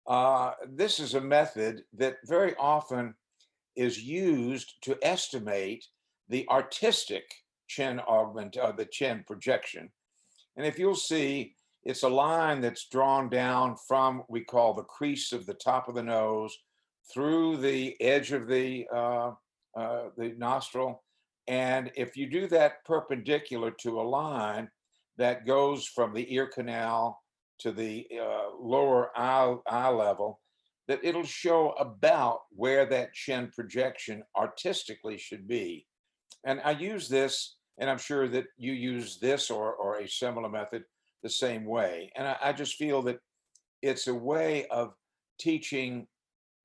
Uh, 0.07 0.52
this 0.68 0.98
is 0.98 1.14
a 1.14 1.20
method 1.20 1.83
that 1.92 2.16
very 2.26 2.57
often 2.57 3.14
is 3.76 4.02
used 4.02 4.74
to 4.83 4.98
estimate 5.02 5.87
the 6.28 6.48
artistic 6.48 7.24
chin 7.68 8.00
augment, 8.00 8.57
uh, 8.57 8.72
the 8.72 8.87
chin 8.87 9.22
projection. 9.26 9.90
And 10.57 10.66
if 10.66 10.78
you'll 10.78 10.96
see, 10.96 11.55
it's 11.84 12.04
a 12.04 12.08
line 12.08 12.60
that's 12.60 12.88
drawn 12.88 13.28
down 13.28 13.76
from, 13.88 14.22
we 14.28 14.42
call 14.42 14.72
the 14.72 14.84
crease 14.84 15.32
of 15.32 15.46
the 15.46 15.54
top 15.54 15.88
of 15.88 15.94
the 15.94 16.02
nose, 16.02 16.56
through 17.12 17.56
the 17.56 18.00
edge 18.00 18.32
of 18.32 18.46
the, 18.46 18.86
uh, 18.94 19.32
uh, 19.76 20.04
the 20.16 20.34
nostril. 20.38 21.02
And 21.48 21.90
if 21.96 22.16
you 22.16 22.30
do 22.30 22.46
that 22.48 22.84
perpendicular 22.84 23.72
to 23.82 24.00
a 24.00 24.02
line 24.02 24.70
that 25.18 25.44
goes 25.44 25.86
from 25.86 26.14
the 26.14 26.32
ear 26.32 26.46
canal 26.46 27.20
to 27.58 27.72
the 27.72 28.06
uh, 28.20 28.56
lower 28.60 29.10
eye, 29.16 29.56
eye 29.66 29.88
level, 29.88 30.40
that 30.88 31.00
it'll 31.02 31.24
show 31.24 31.70
about 31.72 32.40
where 32.50 32.86
that 32.86 33.12
chin 33.12 33.50
projection 33.54 34.22
artistically 34.36 35.18
should 35.18 35.48
be. 35.48 35.86
And 36.44 36.60
I 36.64 36.72
use 36.72 37.08
this, 37.08 37.56
and 37.78 37.88
I'm 37.90 37.98
sure 37.98 38.28
that 38.28 38.46
you 38.56 38.72
use 38.72 39.18
this 39.18 39.50
or, 39.50 39.74
or 39.74 39.98
a 39.98 40.08
similar 40.08 40.48
method 40.48 40.84
the 41.22 41.30
same 41.30 41.64
way. 41.64 42.11
And 42.16 42.26
I, 42.26 42.37
I 42.42 42.52
just 42.52 42.76
feel 42.76 43.02
that 43.02 43.18
it's 43.80 44.06
a 44.06 44.14
way 44.14 44.66
of 44.68 44.94
teaching 45.38 46.06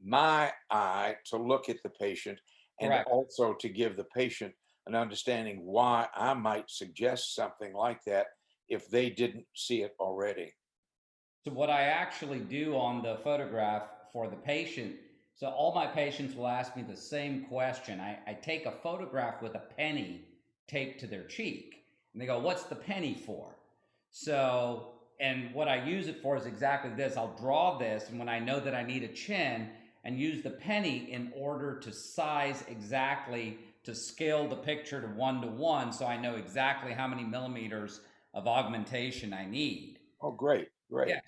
my 0.04 0.52
eye 0.70 1.16
to 1.26 1.38
look 1.38 1.70
at 1.70 1.82
the 1.84 1.90
patient 1.90 2.40
and 2.80 2.92
Correct. 2.92 3.10
also 3.10 3.54
to 3.54 3.70
give 3.70 3.98
the 3.98 4.04
patient 4.16 4.54
an 4.86 4.96
understanding 4.96 5.66
why 5.66 6.08
I 6.16 6.34
might 6.34 6.70
suggest 6.70 7.36
something 7.36 7.74
like 7.74 8.04
that 8.06 8.28
if 8.70 8.90
they 8.90 9.10
didn't 9.10 9.46
see 9.56 9.82
it 9.82 9.96
already. 10.00 10.54
So 11.44 11.52
what 11.52 11.70
I 11.70 11.84
actually 11.84 12.40
do 12.40 12.76
on 12.76 13.02
the 13.02 13.18
photograph 13.24 13.84
for 14.12 14.28
the 14.28 14.36
patient, 14.36 14.96
so 15.36 15.48
all 15.48 15.74
my 15.74 15.88
patients 15.88 16.36
will 16.36 16.48
ask 16.48 16.76
me 16.76 16.84
the 16.84 16.96
same 16.96 17.46
question. 17.46 18.00
I, 18.00 18.18
I 18.28 18.34
take 18.34 18.66
a 18.66 18.72
photograph 18.72 19.42
with 19.42 19.56
a 19.56 19.64
penny 19.78 20.26
taped 20.68 21.00
to 21.02 21.08
their 21.08 21.24
cheek, 21.24 21.86
and 22.14 22.22
they 22.22 22.26
go, 22.26 22.40
"What's 22.40 22.64
the 22.64 22.76
penny 22.76 23.14
for?" 23.14 23.56
So, 24.12 24.94
and 25.20 25.54
what 25.54 25.68
I 25.68 25.84
use 25.86 26.08
it 26.08 26.22
for 26.22 26.38
is 26.38 26.46
exactly 26.46 26.92
this. 26.96 27.18
I'll 27.18 27.36
draw 27.36 27.78
this, 27.78 28.10
and 28.10 28.20
when 28.20 28.30
I 28.30 28.40
know 28.40 28.60
that 28.60 28.76
I 28.76 28.84
need 28.84 29.04
a 29.04 29.08
chin, 29.08 29.70
and 30.04 30.18
use 30.18 30.42
the 30.42 30.50
penny 30.50 31.12
in 31.12 31.34
order 31.36 31.80
to 31.80 31.92
size 31.92 32.64
exactly 32.70 33.60
to 33.84 33.94
scale 33.94 34.48
the 34.48 34.56
picture 34.56 35.02
to 35.02 35.08
one 35.08 35.42
to 35.42 35.48
one, 35.48 35.92
so 35.92 36.06
I 36.06 36.18
know 36.18 36.36
exactly 36.36 36.94
how 36.94 37.08
many 37.08 37.24
millimeters 37.24 38.02
of 38.34 38.48
augmentation 38.48 39.34
I 39.34 39.46
need. 39.46 40.00
Oh, 40.22 40.32
great, 40.32 40.70
great. 40.90 41.10
Yeah. 41.10 41.20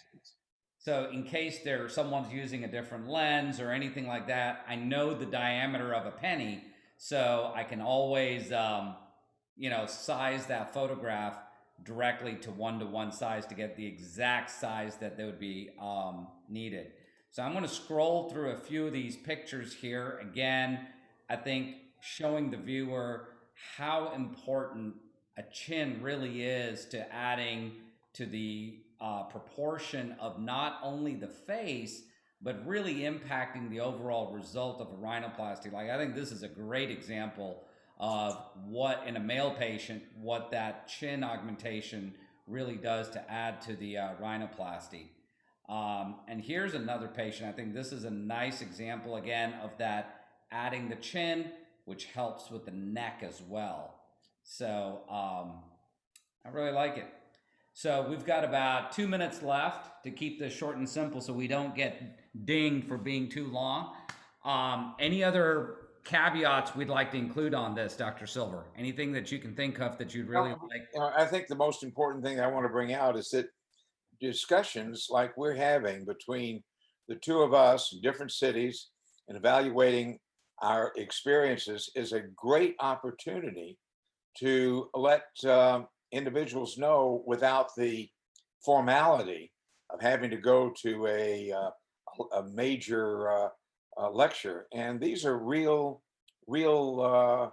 So 0.78 1.10
in 1.12 1.24
case 1.24 1.60
there 1.64 1.90
someone's 1.90 2.32
using 2.32 2.64
a 2.64 2.72
different 2.72 3.10
lens 3.10 3.60
or 3.60 3.72
anything 3.72 4.08
like 4.08 4.28
that, 4.28 4.66
I 4.68 4.76
know 4.76 5.14
the 5.14 5.26
diameter 5.26 5.94
of 5.94 6.06
a 6.06 6.12
penny, 6.12 6.64
so 6.98 7.52
I 7.54 7.64
can 7.64 7.82
always, 7.82 8.52
um, 8.54 8.96
you 9.58 9.70
know, 9.70 9.88
size 9.88 10.46
that 10.46 10.74
photograph 10.74 11.36
directly 11.84 12.36
to 12.36 12.52
one 12.52 12.80
to 12.80 12.86
one 12.86 13.12
size 13.12 13.46
to 13.48 13.56
get 13.56 13.76
the 13.76 13.86
exact 13.86 14.52
size 14.52 14.98
that 14.98 15.18
they 15.18 15.24
would 15.24 15.40
be 15.40 15.70
um, 15.82 16.28
needed. 16.50 16.92
So 17.32 17.44
I'm 17.44 17.52
going 17.52 17.64
to 17.64 17.70
scroll 17.70 18.30
through 18.30 18.52
a 18.52 18.58
few 18.58 18.88
of 18.88 18.94
these 18.94 19.16
pictures 19.16 19.74
here. 19.74 20.20
Again, 20.22 20.88
I 21.30 21.36
think 21.36 21.76
showing 22.02 22.50
the 22.50 22.58
viewer 22.58 23.30
how 23.78 24.14
important 24.16 24.96
a 25.38 25.44
chin 25.54 26.00
really 26.02 26.44
is 26.44 26.86
to 26.86 27.14
adding 27.14 27.74
to 28.14 28.26
the 28.26 28.80
uh, 29.00 29.24
proportion 29.24 30.16
of 30.20 30.40
not 30.40 30.80
only 30.84 31.16
the 31.16 31.28
face, 31.28 32.04
but 32.42 32.66
really 32.66 33.02
impacting 33.02 33.70
the 33.70 33.80
overall 33.80 34.34
result 34.34 34.82
of 34.82 34.88
a 34.88 34.96
rhinoplasty. 34.96 35.72
Like 35.72 35.90
I 35.90 35.98
think 35.98 36.16
this 36.16 36.32
is 36.32 36.44
a 36.44 36.48
great 36.48 36.90
example 36.90 37.64
of 38.00 38.42
what 38.66 39.04
in 39.06 39.18
a 39.18 39.20
male 39.20 39.52
patient, 39.52 40.04
what 40.16 40.52
that 40.52 40.88
chin 40.88 41.24
augmentation 41.24 42.14
really 42.48 42.76
does 42.76 43.10
to 43.10 43.32
add 43.32 43.62
to 43.62 43.76
the 43.76 43.98
uh, 43.98 44.10
rhinoplasty. 44.22 45.08
Um, 45.68 46.16
and 46.28 46.42
here's 46.42 46.74
another 46.74 47.08
patient. 47.08 47.50
I 47.50 47.52
think 47.52 47.74
this 47.74 47.92
is 47.92 48.06
a 48.06 48.10
nice 48.10 48.62
example 48.62 49.18
again 49.18 49.54
of 49.62 49.78
that 49.78 50.22
adding 50.52 50.90
the 50.90 50.96
chin, 50.96 51.52
which 51.86 52.06
helps 52.06 52.50
with 52.50 52.66
the 52.66 52.72
neck 52.72 53.22
as 53.22 53.42
well. 53.48 53.96
So 54.44 55.02
um, 55.10 55.62
I 56.46 56.50
really 56.52 56.72
like 56.72 56.98
it. 56.98 57.08
So 57.74 58.06
we've 58.10 58.26
got 58.26 58.44
about 58.44 58.92
two 58.92 59.08
minutes 59.08 59.44
left 59.44 60.04
to 60.04 60.12
keep 60.12 60.40
this 60.40 60.54
short 60.54 60.78
and 60.78 60.90
simple 60.90 61.22
so 61.22 61.34
we 61.34 61.48
don't 61.48 61.76
get 61.76 62.20
dinged 62.46 62.88
for 62.88 62.98
being 62.98 63.30
too 63.30 63.48
long. 63.48 63.94
Um, 64.44 64.96
any 65.00 65.24
other 65.24 65.76
caveats 66.04 66.76
we'd 66.76 66.90
like 66.90 67.12
to 67.12 67.18
include 67.18 67.54
on 67.54 67.76
this, 67.76 67.96
Dr. 67.96 68.26
Silver? 68.26 68.66
Anything 68.78 69.12
that 69.14 69.32
you 69.32 69.40
can 69.40 69.56
think 69.56 69.80
of 69.80 69.98
that 69.98 70.14
you'd 70.14 70.28
really 70.28 70.50
Well, 70.50 70.70
like? 70.70 70.88
Uh, 70.96 71.12
I 71.16 71.26
think 71.26 71.48
the 71.48 71.56
most 71.56 71.84
important 71.84 72.24
thing 72.24 72.40
I 72.40 72.48
want 72.48 72.66
to 72.66 72.70
bring 72.70 72.94
out 72.94 73.18
is 73.18 73.30
that 73.30 73.48
discussions 74.20 75.08
like 75.10 75.38
we're 75.38 75.56
having 75.56 76.06
between 76.06 76.64
the 77.08 77.16
two 77.16 77.42
of 77.42 77.54
us 77.54 77.94
in 77.94 78.02
different 78.02 78.32
cities 78.32 78.90
and 79.28 79.38
evaluating 79.38 80.20
our 80.62 80.92
experiences 80.98 81.90
is 81.96 82.12
a 82.12 82.22
great 82.36 82.76
opportunity 82.80 83.78
to 84.38 84.90
let 84.94 85.24
um, 85.48 85.88
individuals 86.12 86.78
know 86.78 87.24
without 87.26 87.70
the 87.78 88.10
formality 88.64 89.52
of 89.90 90.02
having 90.02 90.30
to 90.30 90.38
go 90.38 90.72
to 90.82 91.08
a, 91.08 91.52
uh, 91.52 91.70
a 92.34 92.44
major 92.54 93.32
uh, 93.32 93.50
uh, 94.00 94.10
lecture. 94.10 94.68
And 94.74 95.00
these 95.00 95.26
are 95.26 95.38
real, 95.38 96.02
real 96.48 97.02
uh, 97.02 97.50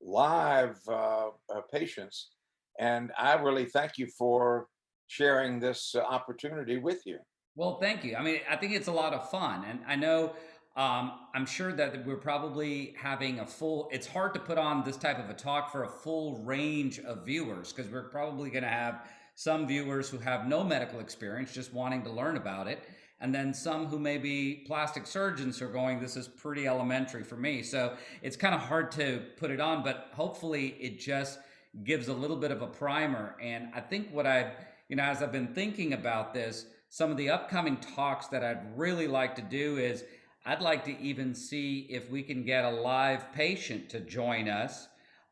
live 0.00 0.78
uh, 0.88 1.28
uh, 1.54 1.60
patients. 1.72 2.30
And 2.78 3.12
I 3.18 3.34
really 3.34 3.66
thank 3.66 3.98
you 3.98 4.08
for 4.18 4.66
sharing 5.06 5.60
this 5.60 5.94
opportunity 5.94 6.78
with 6.78 7.06
you. 7.06 7.18
Well, 7.56 7.78
thank 7.78 8.02
you. 8.02 8.16
I 8.16 8.22
mean, 8.22 8.40
I 8.50 8.56
think 8.56 8.72
it's 8.72 8.88
a 8.88 8.92
lot 8.92 9.12
of 9.12 9.30
fun. 9.30 9.64
And 9.68 9.80
I 9.86 9.94
know 9.94 10.34
um, 10.76 11.12
I'm 11.34 11.46
sure 11.46 11.72
that 11.72 12.04
we're 12.04 12.16
probably 12.16 12.94
having 12.98 13.38
a 13.38 13.46
full, 13.46 13.88
it's 13.92 14.08
hard 14.08 14.34
to 14.34 14.40
put 14.40 14.58
on 14.58 14.82
this 14.82 14.96
type 14.96 15.20
of 15.20 15.30
a 15.30 15.34
talk 15.34 15.70
for 15.70 15.84
a 15.84 15.88
full 15.88 16.38
range 16.38 16.98
of 16.98 17.24
viewers 17.24 17.72
because 17.72 17.90
we're 17.90 18.08
probably 18.08 18.50
going 18.50 18.64
to 18.64 18.68
have 18.68 19.02
some 19.36 19.68
viewers 19.68 20.08
who 20.08 20.18
have 20.18 20.48
no 20.48 20.64
medical 20.64 20.98
experience 20.98 21.52
just 21.52 21.72
wanting 21.72 22.02
to 22.02 22.10
learn 22.10 22.36
about 22.36 22.66
it. 22.66 22.82
And 23.20 23.34
then 23.34 23.54
some 23.54 23.86
who 23.86 23.98
may 23.98 24.18
be 24.18 24.64
plastic 24.66 25.06
surgeons 25.06 25.62
are 25.62 25.68
going, 25.68 26.00
this 26.00 26.16
is 26.16 26.28
pretty 26.28 26.66
elementary 26.66 27.22
for 27.22 27.36
me. 27.36 27.62
So 27.62 27.96
it's 28.22 28.36
kind 28.36 28.54
of 28.54 28.60
hard 28.60 28.90
to 28.92 29.22
put 29.36 29.50
it 29.50 29.60
on, 29.60 29.82
but 29.82 30.08
hopefully 30.12 30.76
it 30.80 30.98
just 30.98 31.38
gives 31.84 32.08
a 32.08 32.12
little 32.12 32.36
bit 32.36 32.50
of 32.50 32.62
a 32.62 32.66
primer. 32.66 33.36
And 33.40 33.68
I 33.74 33.80
think 33.80 34.10
what 34.12 34.26
I've, 34.26 34.52
you 34.88 34.96
know, 34.96 35.04
as 35.04 35.22
I've 35.22 35.32
been 35.32 35.54
thinking 35.54 35.92
about 35.92 36.34
this, 36.34 36.66
some 36.88 37.10
of 37.10 37.16
the 37.16 37.30
upcoming 37.30 37.78
talks 37.78 38.26
that 38.28 38.44
I'd 38.44 38.78
really 38.78 39.08
like 39.08 39.34
to 39.36 39.42
do 39.42 39.78
is 39.78 40.04
I'd 40.46 40.60
like 40.60 40.84
to 40.84 41.00
even 41.00 41.34
see 41.34 41.86
if 41.88 42.10
we 42.10 42.22
can 42.22 42.44
get 42.44 42.64
a 42.64 42.70
live 42.70 43.32
patient 43.32 43.88
to 43.90 44.00
join 44.00 44.48
us. 44.48 44.88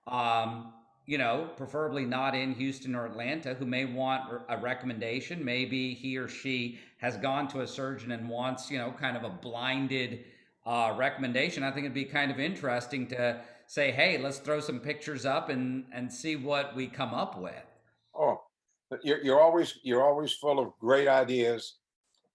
Um, 0.06 0.72
you 1.06 1.18
know, 1.18 1.50
preferably 1.56 2.04
not 2.04 2.34
in 2.34 2.54
Houston 2.54 2.94
or 2.94 3.06
Atlanta, 3.06 3.54
who 3.54 3.66
may 3.66 3.84
want 3.84 4.22
a 4.48 4.56
recommendation. 4.56 5.44
Maybe 5.44 5.94
he 5.94 6.16
or 6.16 6.28
she 6.28 6.78
has 7.02 7.16
gone 7.16 7.48
to 7.48 7.60
a 7.60 7.66
surgeon 7.66 8.12
and 8.12 8.28
wants, 8.28 8.70
you 8.70 8.78
know, 8.78 8.92
kind 8.92 9.16
of 9.16 9.24
a 9.24 9.28
blinded 9.28 10.24
uh, 10.64 10.94
recommendation. 10.96 11.64
I 11.64 11.72
think 11.72 11.84
it'd 11.84 11.94
be 11.94 12.04
kind 12.04 12.30
of 12.30 12.38
interesting 12.38 13.08
to 13.08 13.40
say, 13.66 13.90
hey, 13.90 14.18
let's 14.18 14.38
throw 14.38 14.60
some 14.60 14.78
pictures 14.78 15.26
up 15.26 15.50
and 15.50 15.84
and 15.92 16.10
see 16.10 16.36
what 16.36 16.74
we 16.74 16.86
come 16.86 17.12
up 17.12 17.38
with. 17.38 17.66
Oh, 18.14 18.40
you're, 19.02 19.22
you're 19.22 19.40
always 19.40 19.78
you're 19.82 20.04
always 20.04 20.32
full 20.32 20.60
of 20.60 20.72
great 20.80 21.08
ideas, 21.08 21.78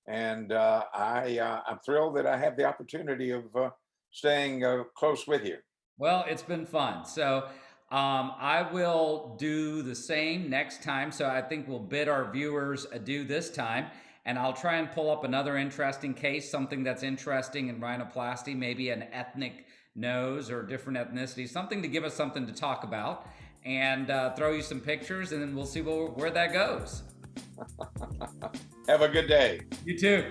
and 0.06 0.52
uh, 0.52 0.84
I 0.94 1.40
uh, 1.40 1.62
I'm 1.66 1.80
thrilled 1.80 2.18
that 2.18 2.28
I 2.28 2.38
have 2.38 2.58
the 2.58 2.66
opportunity 2.66 3.32
of 3.32 3.44
uh, 3.56 3.70
staying 4.12 4.66
uh, 4.66 4.84
close 4.96 5.26
with 5.28 5.46
you. 5.46 5.58
Well, 5.98 6.26
it's 6.28 6.44
been 6.44 6.66
fun. 6.66 7.06
So 7.06 7.46
um, 7.90 8.34
I 8.38 8.68
will 8.72 9.36
do 9.40 9.82
the 9.82 9.96
same 9.96 10.50
next 10.50 10.84
time. 10.84 11.12
So 11.12 11.26
I 11.26 11.42
think 11.42 11.70
we'll 11.70 11.80
bid 11.80 12.10
our 12.10 12.30
viewers 12.30 12.86
adieu 12.92 13.24
this 13.24 13.50
time. 13.50 13.88
And 14.28 14.38
I'll 14.38 14.54
try 14.54 14.76
and 14.76 14.92
pull 14.92 15.10
up 15.10 15.24
another 15.24 15.56
interesting 15.56 16.14
case, 16.14 16.52
something 16.52 16.84
that's 16.84 17.02
interesting 17.02 17.70
in 17.70 17.80
rhinoplasty, 17.80 18.58
maybe 18.58 18.90
an 18.90 19.06
ethnic 19.14 19.68
nose 19.96 20.52
or 20.52 20.64
different 20.64 20.98
ethnicity, 21.00 21.48
something 21.48 21.82
to 21.82 21.88
give 21.88 22.04
us 22.04 22.14
something 22.14 22.46
to 22.46 22.54
talk 22.54 22.84
about, 22.84 23.26
and 23.64 24.12
uh, 24.12 24.36
throw 24.36 24.52
you 24.52 24.62
some 24.62 24.82
pictures, 24.82 25.32
and 25.32 25.42
then 25.42 25.56
we'll 25.56 25.66
see 25.66 25.82
where, 25.82 26.08
where 26.08 26.30
that 26.30 26.52
goes. 26.52 27.04
Have 28.90 29.02
a 29.02 29.08
good 29.08 29.30
day. 29.30 29.62
You 29.86 29.98
too. 29.98 30.26